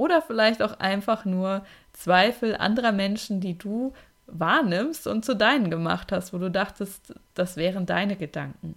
Oder 0.00 0.22
vielleicht 0.22 0.62
auch 0.62 0.80
einfach 0.80 1.26
nur 1.26 1.62
Zweifel 1.92 2.56
anderer 2.56 2.90
Menschen, 2.90 3.42
die 3.42 3.58
du 3.58 3.92
wahrnimmst 4.26 5.06
und 5.06 5.26
zu 5.26 5.36
deinen 5.36 5.70
gemacht 5.70 6.10
hast, 6.10 6.32
wo 6.32 6.38
du 6.38 6.50
dachtest, 6.50 7.12
das 7.34 7.58
wären 7.58 7.84
deine 7.84 8.16
Gedanken. 8.16 8.76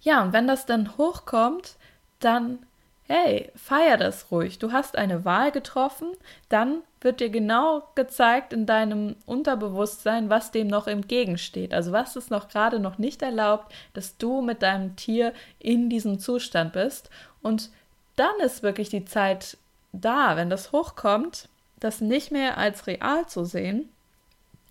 Ja, 0.00 0.22
und 0.24 0.32
wenn 0.32 0.48
das 0.48 0.66
dann 0.66 0.98
hochkommt, 0.98 1.76
dann 2.18 2.58
hey, 3.04 3.52
feier 3.54 3.96
das 3.96 4.32
ruhig. 4.32 4.58
Du 4.58 4.72
hast 4.72 4.98
eine 4.98 5.24
Wahl 5.24 5.52
getroffen, 5.52 6.08
dann 6.48 6.82
wird 7.00 7.20
dir 7.20 7.30
genau 7.30 7.84
gezeigt 7.94 8.52
in 8.52 8.66
deinem 8.66 9.14
Unterbewusstsein, 9.24 10.30
was 10.30 10.50
dem 10.50 10.66
noch 10.66 10.88
entgegensteht. 10.88 11.72
Also 11.72 11.92
was 11.92 12.16
es 12.16 12.30
noch 12.30 12.48
gerade 12.48 12.80
noch 12.80 12.98
nicht 12.98 13.22
erlaubt, 13.22 13.72
dass 13.94 14.16
du 14.16 14.42
mit 14.42 14.62
deinem 14.62 14.96
Tier 14.96 15.32
in 15.60 15.88
diesem 15.88 16.18
Zustand 16.18 16.72
bist. 16.72 17.08
Und 17.40 17.70
dann 18.16 18.34
ist 18.44 18.62
wirklich 18.62 18.90
die 18.90 19.06
Zeit 19.06 19.56
da, 19.92 20.36
wenn 20.36 20.50
das 20.50 20.72
hochkommt, 20.72 21.48
das 21.78 22.00
nicht 22.00 22.30
mehr 22.30 22.58
als 22.58 22.86
real 22.86 23.26
zu 23.26 23.44
sehen 23.44 23.88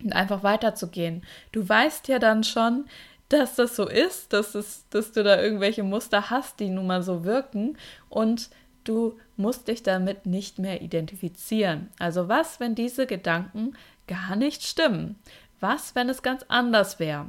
und 0.02 0.12
einfach 0.12 0.42
weiterzugehen. 0.42 1.22
Du 1.52 1.68
weißt 1.68 2.08
ja 2.08 2.18
dann 2.18 2.44
schon, 2.44 2.86
dass 3.28 3.54
das 3.54 3.76
so 3.76 3.88
ist, 3.88 4.32
dass, 4.32 4.54
es, 4.54 4.84
dass 4.90 5.12
du 5.12 5.22
da 5.22 5.40
irgendwelche 5.40 5.82
Muster 5.82 6.30
hast, 6.30 6.60
die 6.60 6.68
nun 6.68 6.86
mal 6.86 7.02
so 7.02 7.24
wirken 7.24 7.76
und 8.08 8.50
du 8.84 9.18
musst 9.36 9.68
dich 9.68 9.82
damit 9.82 10.26
nicht 10.26 10.58
mehr 10.58 10.82
identifizieren. 10.82 11.90
Also 11.98 12.28
was, 12.28 12.60
wenn 12.60 12.74
diese 12.74 13.06
Gedanken 13.06 13.74
gar 14.06 14.36
nicht 14.36 14.64
stimmen? 14.64 15.18
Was, 15.60 15.94
wenn 15.94 16.08
es 16.08 16.22
ganz 16.22 16.44
anders 16.48 16.98
wäre? 16.98 17.26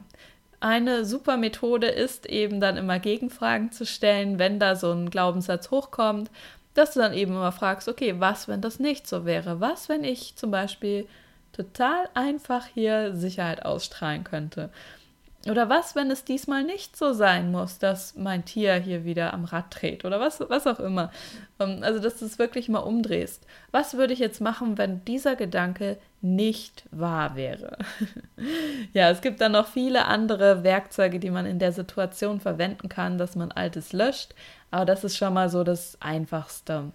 Eine 0.60 1.06
super 1.06 1.38
Methode 1.38 1.88
ist 1.88 2.28
eben 2.28 2.62
dann 2.62 2.78
immer 2.78 3.00
Gegenfragen 3.00 3.72
zu 3.72 3.86
stellen, 3.86 4.40
wenn 4.40 4.60
da 4.60 4.76
so 4.76 4.92
ein 4.92 5.10
Glaubenssatz 5.10 5.72
hochkommt, 5.72 6.32
dass 6.74 6.94
du 6.94 7.00
dann 7.00 7.14
eben 7.14 7.32
immer 7.32 7.52
fragst, 7.52 7.88
okay, 7.88 8.16
was, 8.20 8.48
wenn 8.48 8.62
das 8.62 8.80
nicht 8.80 9.08
so 9.08 9.26
wäre? 9.26 9.60
Was, 9.60 9.90
wenn 9.90 10.04
ich 10.04 10.36
zum 10.36 10.52
Beispiel 10.52 11.08
total 11.52 12.08
einfach 12.14 12.66
hier 12.66 13.16
Sicherheit 13.16 13.66
ausstrahlen 13.66 14.24
könnte? 14.24 14.70
Oder 15.50 15.70
was, 15.70 15.96
wenn 15.96 16.12
es 16.12 16.24
diesmal 16.24 16.64
nicht 16.64 16.96
so 16.96 17.14
sein 17.14 17.52
muss, 17.52 17.80
dass 17.80 18.16
mein 18.16 18.46
Tier 18.46 18.76
hier 18.76 19.06
wieder 19.06 19.34
am 19.34 19.46
Rad 19.46 19.66
dreht 19.72 20.06
oder 20.06 20.20
was, 20.20 20.40
was 20.40 20.68
auch 20.68 20.80
immer. 20.80 21.12
Ähm, 21.60 21.80
also, 21.82 22.00
dass 22.00 22.20
du 22.20 22.26
es 22.26 22.38
wirklich 22.38 22.70
mal 22.70 22.80
umdrehst. 22.80 23.48
Was 23.72 23.96
würde 23.96 24.14
ich 24.14 24.20
jetzt 24.20 24.40
machen, 24.40 24.78
wenn 24.78 25.04
dieser 25.06 25.36
Gedanke 25.36 25.98
nicht 26.22 26.84
wahr 26.92 27.36
wäre? 27.36 27.76
ja, 28.94 29.10
es 29.10 29.22
gibt 29.22 29.42
dann 29.42 29.54
noch 29.54 29.68
viele 29.68 30.06
andere 30.06 30.64
Werkzeuge, 30.64 31.20
die 31.20 31.32
man 31.32 31.48
in 31.48 31.58
der 31.58 31.72
Situation 31.72 32.40
verwenden 32.40 32.88
kann, 32.88 33.18
dass 33.18 33.36
man 33.36 33.52
Altes 33.52 33.94
löscht. 33.94 34.36
Aber 34.72 34.86
das 34.86 35.04
ist 35.04 35.18
schon 35.18 35.34
mal 35.34 35.50
so 35.50 35.64
das 35.64 35.98
Einfachste. 36.02 36.92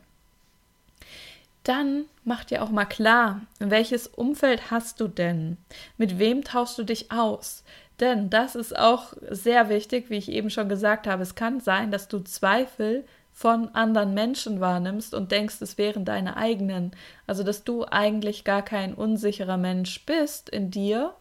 Dann 1.62 2.04
mach 2.24 2.44
dir 2.44 2.62
auch 2.62 2.70
mal 2.70 2.84
klar, 2.84 3.40
welches 3.58 4.06
Umfeld 4.06 4.70
hast 4.70 5.00
du 5.00 5.08
denn? 5.08 5.56
Mit 5.96 6.18
wem 6.18 6.44
tauschst 6.44 6.78
du 6.78 6.84
dich 6.84 7.10
aus? 7.10 7.64
Denn 8.00 8.30
das 8.30 8.54
ist 8.54 8.76
auch 8.76 9.12
sehr 9.30 9.68
wichtig, 9.68 10.10
wie 10.10 10.16
ich 10.16 10.30
eben 10.30 10.50
schon 10.50 10.68
gesagt 10.68 11.06
habe. 11.06 11.22
Es 11.22 11.34
kann 11.34 11.60
sein, 11.60 11.90
dass 11.90 12.08
du 12.08 12.20
Zweifel 12.20 13.04
von 13.32 13.74
anderen 13.74 14.14
Menschen 14.14 14.60
wahrnimmst 14.60 15.12
und 15.12 15.32
denkst, 15.32 15.56
es 15.60 15.76
wären 15.76 16.04
deine 16.04 16.36
eigenen. 16.36 16.92
Also, 17.26 17.42
dass 17.42 17.64
du 17.64 17.84
eigentlich 17.84 18.44
gar 18.44 18.62
kein 18.62 18.94
unsicherer 18.94 19.56
Mensch 19.58 20.06
bist 20.06 20.48
in 20.48 20.70
dir, 20.70 21.14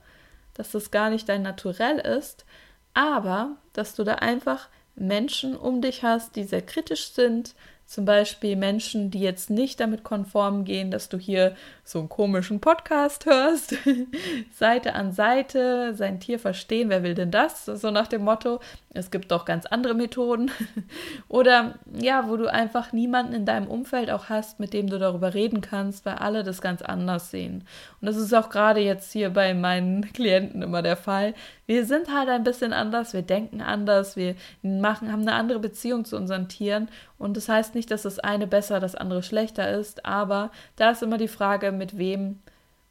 dass 0.53 0.71
das 0.71 0.91
gar 0.91 1.09
nicht 1.09 1.27
dein 1.27 1.41
Naturell 1.41 1.97
ist, 1.97 2.45
aber 2.93 3.57
dass 3.73 3.95
du 3.95 4.03
da 4.03 4.15
einfach 4.15 4.69
Menschen 4.95 5.55
um 5.55 5.81
dich 5.81 6.03
hast, 6.03 6.35
die 6.35 6.43
sehr 6.43 6.61
kritisch 6.61 7.09
sind, 7.09 7.55
zum 7.85 8.05
Beispiel 8.05 8.55
Menschen, 8.55 9.11
die 9.11 9.19
jetzt 9.19 9.49
nicht 9.49 9.79
damit 9.79 10.03
konform 10.03 10.65
gehen, 10.65 10.89
dass 10.89 11.07
du 11.07 11.17
hier 11.17 11.55
so 11.83 11.99
einen 11.99 12.09
komischen 12.09 12.59
Podcast 12.59 13.27
hörst, 13.27 13.75
Seite 14.55 14.95
an 14.95 15.11
Seite, 15.11 15.93
sein 15.93 16.19
Tier 16.19 16.39
verstehen, 16.39 16.89
wer 16.89 17.03
will 17.03 17.13
denn 17.13 17.29
das? 17.29 17.65
So 17.65 17.91
nach 17.91 18.07
dem 18.07 18.23
Motto, 18.23 18.59
es 18.95 19.11
gibt 19.11 19.31
doch 19.31 19.45
ganz 19.45 19.67
andere 19.67 19.93
Methoden. 19.93 20.49
Oder 21.27 21.75
ja, 21.93 22.27
wo 22.27 22.37
du 22.37 22.51
einfach 22.51 22.91
niemanden 22.91 23.33
in 23.33 23.45
deinem 23.45 23.67
Umfeld 23.67 24.09
auch 24.09 24.29
hast, 24.29 24.59
mit 24.59 24.73
dem 24.73 24.89
du 24.89 24.97
darüber 24.97 25.35
reden 25.35 25.61
kannst, 25.61 26.05
weil 26.05 26.15
alle 26.15 26.43
das 26.43 26.61
ganz 26.61 26.81
anders 26.81 27.29
sehen. 27.29 27.65
Und 28.01 28.07
das 28.07 28.15
ist 28.15 28.33
auch 28.33 28.49
gerade 28.49 28.79
jetzt 28.79 29.11
hier 29.11 29.29
bei 29.29 29.53
meinen 29.53 30.01
Klienten 30.13 30.63
immer 30.63 30.81
der 30.81 30.97
Fall. 30.97 31.35
Wir 31.67 31.85
sind 31.85 32.11
halt 32.13 32.29
ein 32.29 32.43
bisschen 32.43 32.73
anders, 32.73 33.13
wir 33.13 33.21
denken 33.21 33.61
anders, 33.61 34.15
wir 34.15 34.35
machen, 34.63 35.11
haben 35.11 35.21
eine 35.21 35.33
andere 35.33 35.59
Beziehung 35.59 36.05
zu 36.05 36.15
unseren 36.15 36.47
Tieren. 36.47 36.89
Und 37.17 37.37
das 37.37 37.47
heißt 37.47 37.75
nicht, 37.75 37.91
dass 37.91 38.03
das 38.03 38.19
eine 38.19 38.47
besser, 38.47 38.79
das 38.79 38.95
andere 38.95 39.23
schlechter 39.23 39.69
ist, 39.71 40.05
aber 40.05 40.51
da 40.75 40.91
ist 40.91 41.03
immer 41.03 41.17
die 41.17 41.27
Frage, 41.27 41.71
mit 41.71 41.97
wem 41.97 42.39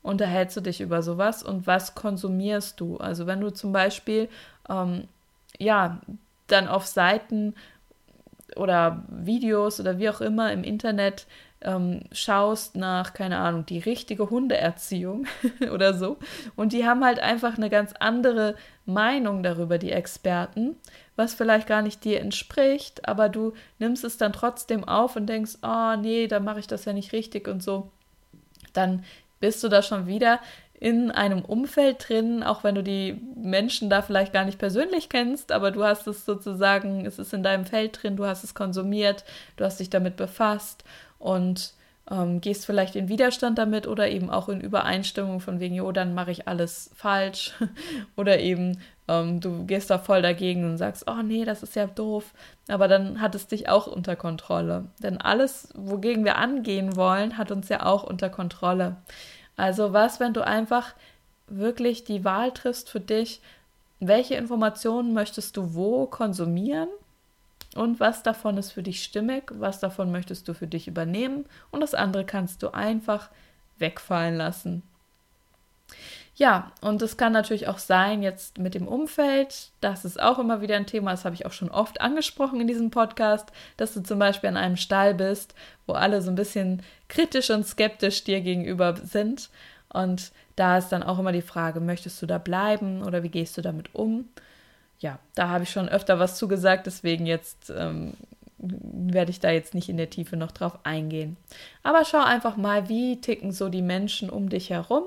unterhältst 0.02 0.56
du 0.56 0.60
dich 0.60 0.80
über 0.80 1.02
sowas 1.02 1.42
und 1.42 1.66
was 1.66 1.94
konsumierst 1.94 2.80
du? 2.80 2.98
Also 2.98 3.26
wenn 3.26 3.40
du 3.40 3.50
zum 3.50 3.72
Beispiel 3.72 4.28
ähm, 4.68 5.08
ja 5.58 6.00
dann 6.46 6.68
auf 6.68 6.86
Seiten 6.86 7.54
oder 8.56 9.02
Videos 9.08 9.80
oder 9.80 9.98
wie 9.98 10.10
auch 10.10 10.20
immer 10.20 10.52
im 10.52 10.62
Internet 10.62 11.26
ähm, 11.60 12.02
schaust 12.12 12.76
nach, 12.76 13.14
keine 13.14 13.38
Ahnung, 13.38 13.66
die 13.66 13.78
richtige 13.78 14.30
Hundeerziehung 14.30 15.26
oder 15.72 15.94
so. 15.94 16.18
Und 16.56 16.72
die 16.72 16.86
haben 16.86 17.04
halt 17.04 17.18
einfach 17.20 17.56
eine 17.56 17.70
ganz 17.70 17.94
andere 17.98 18.54
Meinung 18.86 19.42
darüber, 19.42 19.78
die 19.78 19.92
Experten, 19.92 20.76
was 21.16 21.34
vielleicht 21.34 21.66
gar 21.66 21.82
nicht 21.82 22.04
dir 22.04 22.20
entspricht, 22.20 23.08
aber 23.08 23.28
du 23.28 23.54
nimmst 23.78 24.04
es 24.04 24.18
dann 24.18 24.32
trotzdem 24.32 24.84
auf 24.84 25.16
und 25.16 25.26
denkst, 25.26 25.58
oh 25.62 25.96
nee, 25.96 26.26
da 26.26 26.40
mache 26.40 26.60
ich 26.60 26.66
das 26.66 26.84
ja 26.84 26.92
nicht 26.92 27.12
richtig 27.12 27.48
und 27.48 27.62
so. 27.62 27.90
Dann 28.72 29.04
bist 29.40 29.62
du 29.64 29.68
da 29.68 29.82
schon 29.82 30.06
wieder 30.06 30.40
in 30.80 31.10
einem 31.10 31.44
Umfeld 31.44 32.08
drin, 32.08 32.42
auch 32.42 32.64
wenn 32.64 32.74
du 32.74 32.82
die 32.82 33.18
Menschen 33.36 33.88
da 33.88 34.02
vielleicht 34.02 34.32
gar 34.32 34.44
nicht 34.44 34.58
persönlich 34.58 35.08
kennst, 35.08 35.52
aber 35.52 35.70
du 35.70 35.84
hast 35.84 36.06
es 36.06 36.26
sozusagen, 36.26 37.06
es 37.06 37.18
ist 37.18 37.32
in 37.32 37.42
deinem 37.42 37.64
Feld 37.64 38.02
drin, 38.02 38.16
du 38.16 38.26
hast 38.26 38.44
es 38.44 38.54
konsumiert, 38.54 39.24
du 39.56 39.64
hast 39.64 39.80
dich 39.80 39.88
damit 39.88 40.16
befasst 40.16 40.84
und 41.24 41.72
ähm, 42.10 42.42
gehst 42.42 42.66
vielleicht 42.66 42.96
in 42.96 43.08
Widerstand 43.08 43.56
damit 43.56 43.86
oder 43.86 44.10
eben 44.10 44.28
auch 44.28 44.50
in 44.50 44.60
Übereinstimmung 44.60 45.40
von 45.40 45.58
wegen, 45.58 45.74
jo, 45.74 45.90
dann 45.90 46.14
mache 46.14 46.30
ich 46.30 46.46
alles 46.46 46.90
falsch 46.94 47.54
oder 48.16 48.40
eben 48.40 48.78
ähm, 49.08 49.40
du 49.40 49.64
gehst 49.64 49.88
da 49.88 49.98
voll 49.98 50.20
dagegen 50.20 50.64
und 50.64 50.76
sagst, 50.76 51.04
oh 51.08 51.22
nee, 51.22 51.46
das 51.46 51.62
ist 51.62 51.76
ja 51.76 51.86
doof, 51.86 52.34
aber 52.68 52.88
dann 52.88 53.22
hat 53.22 53.34
es 53.34 53.46
dich 53.46 53.70
auch 53.70 53.86
unter 53.86 54.16
Kontrolle. 54.16 54.84
Denn 55.02 55.18
alles, 55.18 55.70
wogegen 55.74 56.26
wir 56.26 56.36
angehen 56.36 56.94
wollen, 56.94 57.38
hat 57.38 57.50
uns 57.50 57.70
ja 57.70 57.86
auch 57.86 58.04
unter 58.04 58.28
Kontrolle. 58.28 58.96
Also 59.56 59.94
was, 59.94 60.20
wenn 60.20 60.34
du 60.34 60.46
einfach 60.46 60.94
wirklich 61.46 62.04
die 62.04 62.24
Wahl 62.24 62.52
triffst 62.52 62.90
für 62.90 63.00
dich, 63.00 63.40
welche 63.98 64.34
Informationen 64.34 65.14
möchtest 65.14 65.56
du 65.56 65.74
wo 65.74 66.04
konsumieren 66.06 66.88
und 67.74 68.00
was 68.00 68.22
davon 68.22 68.56
ist 68.56 68.72
für 68.72 68.82
dich 68.82 69.02
stimmig, 69.02 69.50
was 69.52 69.80
davon 69.80 70.12
möchtest 70.12 70.48
du 70.48 70.54
für 70.54 70.66
dich 70.66 70.88
übernehmen 70.88 71.46
und 71.70 71.80
das 71.80 71.94
andere 71.94 72.24
kannst 72.24 72.62
du 72.62 72.70
einfach 72.70 73.30
wegfallen 73.78 74.36
lassen. 74.36 74.82
Ja, 76.36 76.72
und 76.80 77.00
es 77.00 77.16
kann 77.16 77.32
natürlich 77.32 77.68
auch 77.68 77.78
sein, 77.78 78.20
jetzt 78.22 78.58
mit 78.58 78.74
dem 78.74 78.88
Umfeld, 78.88 79.70
das 79.80 80.04
ist 80.04 80.20
auch 80.20 80.40
immer 80.40 80.60
wieder 80.60 80.74
ein 80.74 80.86
Thema, 80.86 81.12
das 81.12 81.24
habe 81.24 81.36
ich 81.36 81.46
auch 81.46 81.52
schon 81.52 81.70
oft 81.70 82.00
angesprochen 82.00 82.60
in 82.60 82.66
diesem 82.66 82.90
Podcast, 82.90 83.52
dass 83.76 83.94
du 83.94 84.02
zum 84.02 84.18
Beispiel 84.18 84.48
an 84.48 84.56
einem 84.56 84.76
Stall 84.76 85.14
bist, 85.14 85.54
wo 85.86 85.92
alle 85.92 86.22
so 86.22 86.30
ein 86.30 86.34
bisschen 86.34 86.82
kritisch 87.06 87.50
und 87.50 87.64
skeptisch 87.64 88.24
dir 88.24 88.40
gegenüber 88.40 88.96
sind. 88.96 89.48
Und 89.92 90.32
da 90.56 90.76
ist 90.76 90.88
dann 90.88 91.04
auch 91.04 91.20
immer 91.20 91.30
die 91.30 91.40
Frage, 91.40 91.78
möchtest 91.78 92.20
du 92.20 92.26
da 92.26 92.38
bleiben 92.38 93.04
oder 93.04 93.22
wie 93.22 93.28
gehst 93.28 93.56
du 93.56 93.62
damit 93.62 93.94
um? 93.94 94.28
Ja, 95.00 95.18
da 95.34 95.48
habe 95.48 95.64
ich 95.64 95.70
schon 95.70 95.88
öfter 95.88 96.18
was 96.18 96.36
zugesagt, 96.36 96.86
deswegen 96.86 97.26
jetzt 97.26 97.70
ähm, 97.76 98.14
werde 98.58 99.30
ich 99.30 99.40
da 99.40 99.50
jetzt 99.50 99.74
nicht 99.74 99.88
in 99.88 99.96
der 99.96 100.10
Tiefe 100.10 100.36
noch 100.36 100.52
drauf 100.52 100.78
eingehen. 100.84 101.36
Aber 101.82 102.04
schau 102.04 102.22
einfach 102.22 102.56
mal, 102.56 102.88
wie 102.88 103.20
ticken 103.20 103.52
so 103.52 103.68
die 103.68 103.82
Menschen 103.82 104.30
um 104.30 104.48
dich 104.48 104.70
herum 104.70 105.04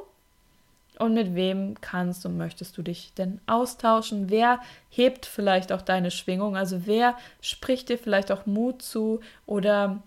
und 1.00 1.14
mit 1.14 1.36
wem 1.36 1.80
kannst 1.82 2.26
und 2.26 2.38
möchtest 2.38 2.78
du 2.78 2.82
dich 2.82 3.14
denn 3.14 3.40
austauschen? 3.48 4.30
Wer 4.30 4.60
hebt 4.90 5.26
vielleicht 5.26 5.72
auch 5.72 5.82
deine 5.82 6.12
Schwingung? 6.12 6.56
Also 6.56 6.86
wer 6.86 7.16
spricht 7.42 7.90
dir 7.90 7.98
vielleicht 7.98 8.32
auch 8.32 8.46
Mut 8.46 8.82
zu 8.82 9.22
oder 9.46 10.02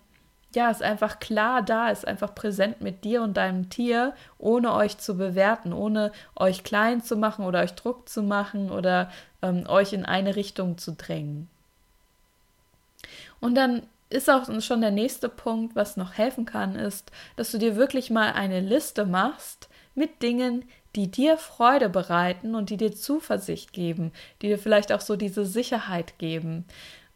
ja, 0.55 0.69
ist 0.69 0.83
einfach 0.83 1.19
klar 1.19 1.61
da, 1.61 1.89
ist 1.89 2.07
einfach 2.07 2.35
präsent 2.35 2.81
mit 2.81 3.03
dir 3.03 3.21
und 3.21 3.37
deinem 3.37 3.69
Tier, 3.69 4.13
ohne 4.37 4.73
euch 4.73 4.97
zu 4.97 5.17
bewerten, 5.17 5.73
ohne 5.73 6.11
euch 6.35 6.63
klein 6.63 7.01
zu 7.01 7.15
machen 7.15 7.45
oder 7.45 7.61
euch 7.61 7.73
Druck 7.73 8.09
zu 8.09 8.23
machen 8.23 8.69
oder 8.71 9.09
ähm, 9.41 9.65
euch 9.67 9.93
in 9.93 10.05
eine 10.05 10.35
Richtung 10.35 10.77
zu 10.77 10.93
drängen. 10.93 11.49
Und 13.39 13.55
dann 13.55 13.83
ist 14.09 14.29
auch 14.29 14.47
schon 14.61 14.81
der 14.81 14.91
nächste 14.91 15.29
Punkt, 15.29 15.75
was 15.75 15.97
noch 15.97 16.17
helfen 16.17 16.45
kann, 16.45 16.75
ist, 16.75 17.11
dass 17.37 17.51
du 17.51 17.57
dir 17.57 17.75
wirklich 17.75 18.09
mal 18.09 18.33
eine 18.33 18.59
Liste 18.59 19.05
machst 19.05 19.69
mit 19.95 20.21
Dingen, 20.21 20.65
die 20.95 21.09
dir 21.09 21.37
Freude 21.37 21.89
bereiten 21.89 22.53
und 22.55 22.69
die 22.69 22.77
dir 22.77 22.93
Zuversicht 22.93 23.71
geben, 23.71 24.11
die 24.41 24.47
dir 24.47 24.59
vielleicht 24.59 24.91
auch 24.91 25.01
so 25.01 25.15
diese 25.15 25.45
Sicherheit 25.45 26.19
geben. 26.19 26.65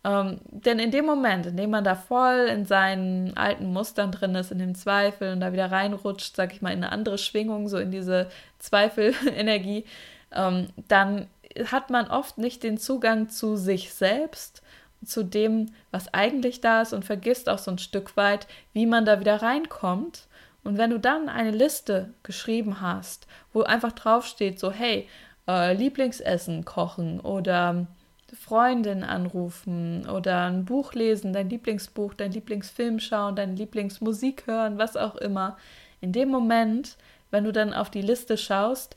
Ähm, 0.06 0.40
denn 0.52 0.78
in 0.78 0.92
dem 0.92 1.06
Moment, 1.06 1.48
in 1.48 1.58
dem 1.58 1.72
man 1.72 1.84
da 1.84 1.96
voll 1.96 2.48
in 2.48 2.66
seinen 2.66 3.36
alten 3.36 3.74
Mustern 3.74 4.12
drin 4.12 4.36
ist, 4.36 4.52
in 4.52 4.60
dem 4.60 4.76
Zweifel 4.76 5.34
und 5.34 5.40
da 5.40 5.52
wieder 5.52 5.72
reinrutscht, 5.72 6.36
sag 6.36 6.54
ich 6.54 6.62
mal, 6.62 6.70
in 6.70 6.84
eine 6.84 6.92
andere 6.92 7.18
Schwingung, 7.18 7.68
so 7.68 7.80
in 7.80 7.90
diese 7.90 8.30
Zweifelenergie, 8.60 9.84
ähm, 10.32 10.68
dann 10.88 11.28
hat 11.72 11.90
man 11.90 12.08
oft 12.08 12.38
nicht 12.38 12.62
den 12.62 12.78
Zugang 12.78 13.30
zu 13.30 13.56
sich 13.56 13.94
selbst, 13.96 14.62
zu 15.04 15.24
dem, 15.24 15.72
was 15.90 16.14
eigentlich 16.14 16.62
da 16.62 16.84
ist 16.84 16.94
und 16.94 17.04
vergisst 17.04 17.50
auch 17.50 17.60
so 17.60 17.72
ein 17.72 17.80
Stück 17.80 18.16
weit, 18.16 18.48
wie 18.74 18.86
man 18.86 19.06
da 19.06 19.20
wieder 19.20 19.42
reinkommt. 19.42 20.28
Und 20.64 20.78
wenn 20.78 20.92
du 20.92 21.00
dann 21.00 21.30
eine 21.30 21.52
Liste 21.52 22.14
geschrieben 22.22 22.80
hast, 22.80 23.28
wo 23.54 23.64
einfach 23.64 23.92
draufsteht, 23.92 24.60
so, 24.60 24.72
hey, 24.72 25.08
äh, 25.48 25.74
Lieblingsessen 25.74 26.64
kochen 26.66 27.20
oder 27.20 27.88
Freundin 28.36 29.04
anrufen 29.04 30.08
oder 30.10 30.46
ein 30.46 30.66
Buch 30.66 30.94
lesen, 30.94 31.34
dein 31.34 31.50
Lieblingsbuch, 31.50 32.14
dein 32.14 32.32
Lieblingsfilm 32.32 33.00
schauen, 33.00 33.36
deine 33.36 33.56
Lieblingsmusik 33.56 34.48
hören, 34.48 34.78
was 34.78 34.98
auch 34.98 35.16
immer. 35.16 35.58
In 36.02 36.12
dem 36.12 36.30
Moment, 36.30 36.98
wenn 37.32 37.44
du 37.44 37.52
dann 37.52 37.74
auf 37.74 37.90
die 37.90 38.02
Liste 38.02 38.38
schaust 38.38 38.96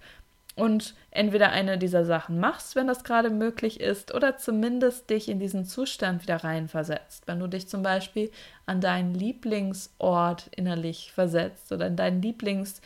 und 0.54 0.94
entweder 1.10 1.50
eine 1.50 1.78
dieser 1.78 2.04
Sachen 2.04 2.40
machst, 2.40 2.74
wenn 2.74 2.88
das 2.88 3.04
gerade 3.04 3.30
möglich 3.30 3.80
ist, 3.80 4.12
oder 4.12 4.38
zumindest 4.38 5.08
dich 5.08 5.28
in 5.28 5.38
diesen 5.38 5.64
Zustand 5.64 6.22
wieder 6.22 6.42
reinversetzt. 6.42 7.26
Wenn 7.26 7.38
du 7.38 7.46
dich 7.46 7.68
zum 7.68 7.82
Beispiel 7.82 8.30
an 8.66 8.80
deinen 8.80 9.14
Lieblingsort 9.14 10.48
innerlich 10.56 11.12
versetzt 11.12 11.70
oder 11.72 11.86
in 11.86 11.96
deinen 11.96 12.20
Lieblings, 12.22 12.80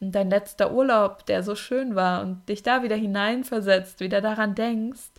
dein 0.00 0.28
letzter 0.28 0.72
Urlaub, 0.72 1.24
der 1.26 1.42
so 1.42 1.54
schön 1.54 1.94
war 1.94 2.22
und 2.22 2.48
dich 2.48 2.62
da 2.62 2.82
wieder 2.82 2.96
hineinversetzt, 2.96 4.00
wieder 4.00 4.20
daran 4.20 4.54
denkst, 4.54 5.10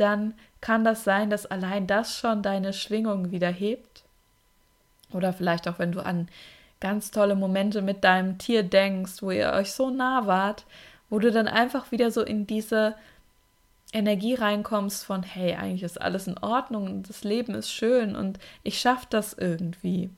dann 0.00 0.34
kann 0.60 0.84
das 0.84 1.04
sein, 1.04 1.30
dass 1.30 1.46
allein 1.46 1.86
das 1.86 2.16
schon 2.16 2.42
deine 2.42 2.72
Schwingung 2.72 3.30
wieder 3.30 3.50
hebt. 3.50 4.04
Oder 5.12 5.32
vielleicht 5.32 5.68
auch, 5.68 5.78
wenn 5.78 5.92
du 5.92 6.00
an 6.00 6.28
ganz 6.80 7.10
tolle 7.10 7.34
Momente 7.34 7.82
mit 7.82 8.04
deinem 8.04 8.38
Tier 8.38 8.62
denkst, 8.62 9.22
wo 9.22 9.30
ihr 9.30 9.52
euch 9.52 9.72
so 9.72 9.90
nah 9.90 10.26
wart, 10.26 10.64
wo 11.10 11.18
du 11.18 11.30
dann 11.30 11.48
einfach 11.48 11.90
wieder 11.92 12.10
so 12.10 12.22
in 12.22 12.46
diese 12.46 12.94
Energie 13.92 14.34
reinkommst 14.34 15.04
von, 15.04 15.22
hey, 15.22 15.54
eigentlich 15.54 15.82
ist 15.82 16.00
alles 16.00 16.26
in 16.26 16.38
Ordnung 16.38 16.86
und 16.86 17.08
das 17.08 17.24
Leben 17.24 17.54
ist 17.54 17.70
schön 17.70 18.14
und 18.14 18.38
ich 18.62 18.80
schaffe 18.80 19.06
das 19.10 19.32
irgendwie. 19.32 20.10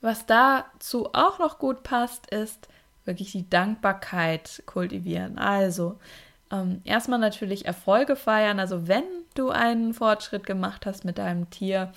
Was 0.00 0.26
dazu 0.26 1.10
auch 1.12 1.38
noch 1.38 1.58
gut 1.58 1.82
passt, 1.82 2.28
ist 2.30 2.68
wirklich 3.04 3.32
die 3.32 3.48
Dankbarkeit 3.48 4.62
kultivieren. 4.66 5.38
Also 5.38 5.98
ähm, 6.50 6.80
erstmal 6.84 7.18
natürlich 7.18 7.66
Erfolge 7.66 8.16
feiern, 8.16 8.60
also 8.60 8.88
wenn 8.88 9.04
du 9.34 9.50
einen 9.50 9.94
Fortschritt 9.94 10.46
gemacht 10.46 10.86
hast 10.86 11.04
mit 11.04 11.18
deinem 11.18 11.50
Tier 11.50 11.92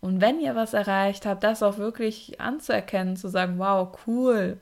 und 0.00 0.20
wenn 0.20 0.40
ihr 0.40 0.54
was 0.54 0.74
erreicht 0.74 1.26
habt, 1.26 1.44
das 1.44 1.62
auch 1.62 1.78
wirklich 1.78 2.40
anzuerkennen, 2.40 3.16
zu 3.16 3.28
sagen, 3.28 3.58
wow, 3.58 3.96
cool, 4.06 4.58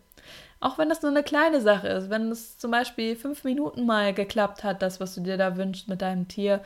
auch 0.61 0.79
wenn 0.79 0.89
das 0.89 1.03
nur 1.03 1.13
eine 1.13 1.23
kleine 1.23 1.61
Sache 1.61 1.89
ist, 1.89 2.11
wenn 2.11 2.31
es 2.31 2.59
zum 2.59 2.73
Beispiel 2.73 3.15
fünf 3.15 3.45
Minuten 3.45 3.87
mal 3.87 4.13
geklappt 4.13 4.65
hat, 4.65 4.83
das, 4.83 4.99
was 4.99 5.15
du 5.15 5.21
dir 5.21 5.37
da 5.37 5.57
wünschst 5.57 5.89
mit 5.89 6.03
deinem 6.03 6.27
Tier, 6.27 6.61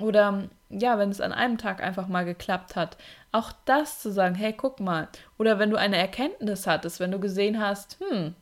oder 0.00 0.44
ja, 0.70 0.98
wenn 0.98 1.10
es 1.10 1.20
an 1.20 1.32
einem 1.32 1.58
Tag 1.58 1.82
einfach 1.82 2.08
mal 2.08 2.24
geklappt 2.24 2.76
hat, 2.76 2.96
auch 3.30 3.52
das 3.64 4.00
zu 4.00 4.10
sagen, 4.10 4.34
hey, 4.34 4.54
guck 4.54 4.80
mal. 4.80 5.08
Oder 5.38 5.58
wenn 5.58 5.70
du 5.70 5.76
eine 5.76 5.98
Erkenntnis 5.98 6.66
hattest, 6.66 6.98
wenn 7.00 7.10
du 7.10 7.20
gesehen 7.20 7.60
hast, 7.60 7.98
hm, 8.00 8.34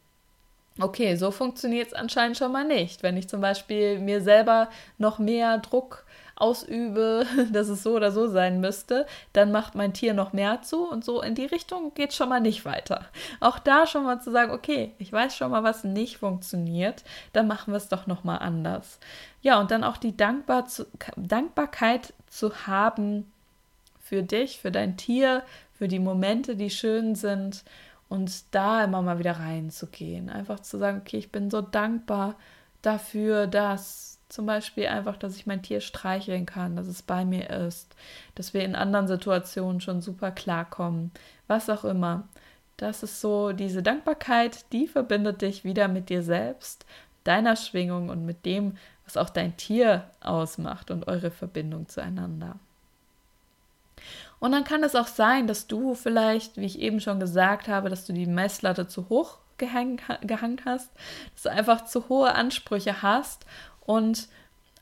okay, 0.81 1.17
so 1.17 1.31
funktioniert 1.31 1.89
es 1.89 1.95
anscheinend 1.95 2.37
schon 2.37 2.53
mal 2.53 2.65
nicht. 2.65 3.03
Wenn 3.03 3.17
ich 3.17 3.29
zum 3.29 3.41
Beispiel 3.41 3.99
mir 3.99 4.21
selber 4.21 4.69
noch 4.99 5.19
mehr 5.19 5.59
Druck 5.59 6.05
ausübe, 6.41 7.27
dass 7.53 7.69
es 7.69 7.83
so 7.83 7.95
oder 7.95 8.11
so 8.11 8.27
sein 8.27 8.61
müsste, 8.61 9.07
dann 9.33 9.53
macht 9.53 9.75
mein 9.75 9.93
Tier 9.93 10.15
noch 10.15 10.33
mehr 10.33 10.63
zu 10.63 10.89
und 10.89 11.05
so 11.05 11.23
in 11.23 11.35
die 11.35 11.45
Richtung 11.45 11.93
geht 11.95 12.15
schon 12.15 12.29
mal 12.29 12.41
nicht 12.41 12.65
weiter. 12.65 13.05
Auch 13.39 13.59
da 13.59 13.87
schon 13.87 14.05
mal 14.05 14.21
zu 14.21 14.31
sagen, 14.31 14.53
okay, 14.53 14.93
ich 14.99 15.13
weiß 15.13 15.37
schon 15.37 15.51
mal, 15.51 15.63
was 15.63 15.85
nicht 15.85 16.17
funktioniert, 16.17 17.05
dann 17.33 17.47
machen 17.47 17.73
wir 17.73 17.79
es 17.79 17.89
doch 17.89 18.07
noch 18.07 18.25
mal 18.25 18.39
anders. 18.39 18.99
Ja, 19.43 19.61
und 19.61 19.71
dann 19.71 19.85
auch 19.85 19.99
die 19.99 20.17
Dankbar 20.17 20.67
zu, 20.67 20.87
Dankbarkeit 21.17 22.15
zu 22.29 22.67
haben 22.67 23.31
für 24.01 24.23
dich, 24.23 24.59
für 24.59 24.73
dein 24.73 24.97
Tier, 24.97 25.43
für 25.75 25.89
die 25.89 25.99
Momente, 25.99 26.57
die 26.57 26.71
schön 26.71 27.15
sind 27.15 27.65
und 28.11 28.55
da 28.55 28.85
immer 28.85 29.01
mal 29.01 29.19
wieder 29.19 29.39
reinzugehen. 29.39 30.29
Einfach 30.29 30.61
zu 30.61 30.77
sagen, 30.79 30.99
okay, 31.01 31.17
ich 31.17 31.33
bin 31.33 31.49
so 31.49 31.63
dankbar 31.63 32.35
dafür, 32.83 33.47
dass 33.47 34.19
zum 34.29 34.47
Beispiel 34.47 34.89
einfach, 34.89 35.17
dass 35.17 35.37
ich 35.37 35.47
mein 35.47 35.63
Tier 35.63 35.81
streicheln 35.81 36.45
kann, 36.45 36.77
dass 36.77 36.89
es 36.89 37.03
bei 37.03 37.25
mir 37.25 37.49
ist, 37.51 37.95
dass 38.35 38.53
wir 38.53 38.65
in 38.65 38.75
anderen 38.75 39.09
Situationen 39.09 39.81
schon 39.81 40.03
super 40.03 40.33
klarkommen, 40.33 41.13
was 41.47 41.71
auch 41.71 41.85
immer. 41.85 42.29
Das 42.77 43.03
ist 43.03 43.21
so 43.21 43.53
diese 43.53 43.83
Dankbarkeit, 43.83 44.73
die 44.73 44.89
verbindet 44.89 45.43
dich 45.43 45.65
wieder 45.65 45.87
mit 45.89 46.09
dir 46.09 46.23
selbst, 46.23 46.87
deiner 47.25 47.55
Schwingung 47.55 48.09
und 48.09 48.27
mit 48.27 48.45
dem, 48.45 48.77
was 49.05 49.17
auch 49.17 49.31
dein 49.31 49.57
Tier 49.57 50.11
ausmacht 50.21 50.91
und 50.91 51.07
eure 51.07 51.31
Verbindung 51.31 51.89
zueinander. 51.89 52.59
Und 54.41 54.53
dann 54.53 54.65
kann 54.65 54.83
es 54.83 54.97
auch 54.97 55.07
sein, 55.07 55.47
dass 55.47 55.67
du 55.67 55.95
vielleicht, 55.95 56.57
wie 56.57 56.65
ich 56.65 56.81
eben 56.81 57.01
schon 57.01 57.21
gesagt 57.21 57.69
habe, 57.69 57.91
dass 57.91 58.07
du 58.07 58.13
die 58.13 58.27
Messlatte 58.27 58.89
zu 58.89 59.09
hoch 59.09 59.39
gehängt, 59.59 60.03
hast, 60.65 60.91
dass 61.35 61.43
du 61.43 61.51
einfach 61.51 61.85
zu 61.85 62.09
hohe 62.09 62.35
Ansprüche 62.35 63.03
hast 63.03 63.45
und 63.81 64.29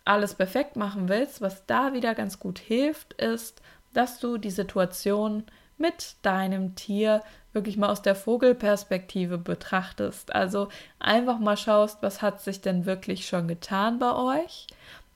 alles 0.05 0.35
perfekt 0.35 0.77
machen 0.77 1.09
willst. 1.09 1.43
Was 1.43 1.67
da 1.67 1.93
wieder 1.93 2.15
ganz 2.15 2.39
gut 2.39 2.59
hilft, 2.59 3.13
ist, 3.15 3.61
dass 3.93 4.21
du 4.21 4.39
die 4.39 4.51
Situation 4.51 5.45
mit 5.77 6.17
deinem 6.23 6.75
Tier 6.77 7.23
wirklich 7.53 7.77
mal 7.77 7.91
aus 7.91 8.03
der 8.03 8.15
Vogelperspektive 8.15 9.39
betrachtest. 9.39 10.35
Also 10.35 10.69
einfach 10.99 11.39
mal 11.39 11.57
schaust, 11.57 11.99
was 12.03 12.23
hat 12.23 12.41
sich 12.41 12.61
denn 12.61 12.87
wirklich 12.87 13.27
schon 13.27 13.49
getan 13.49 13.99
bei 13.99 14.15
euch. 14.15 14.67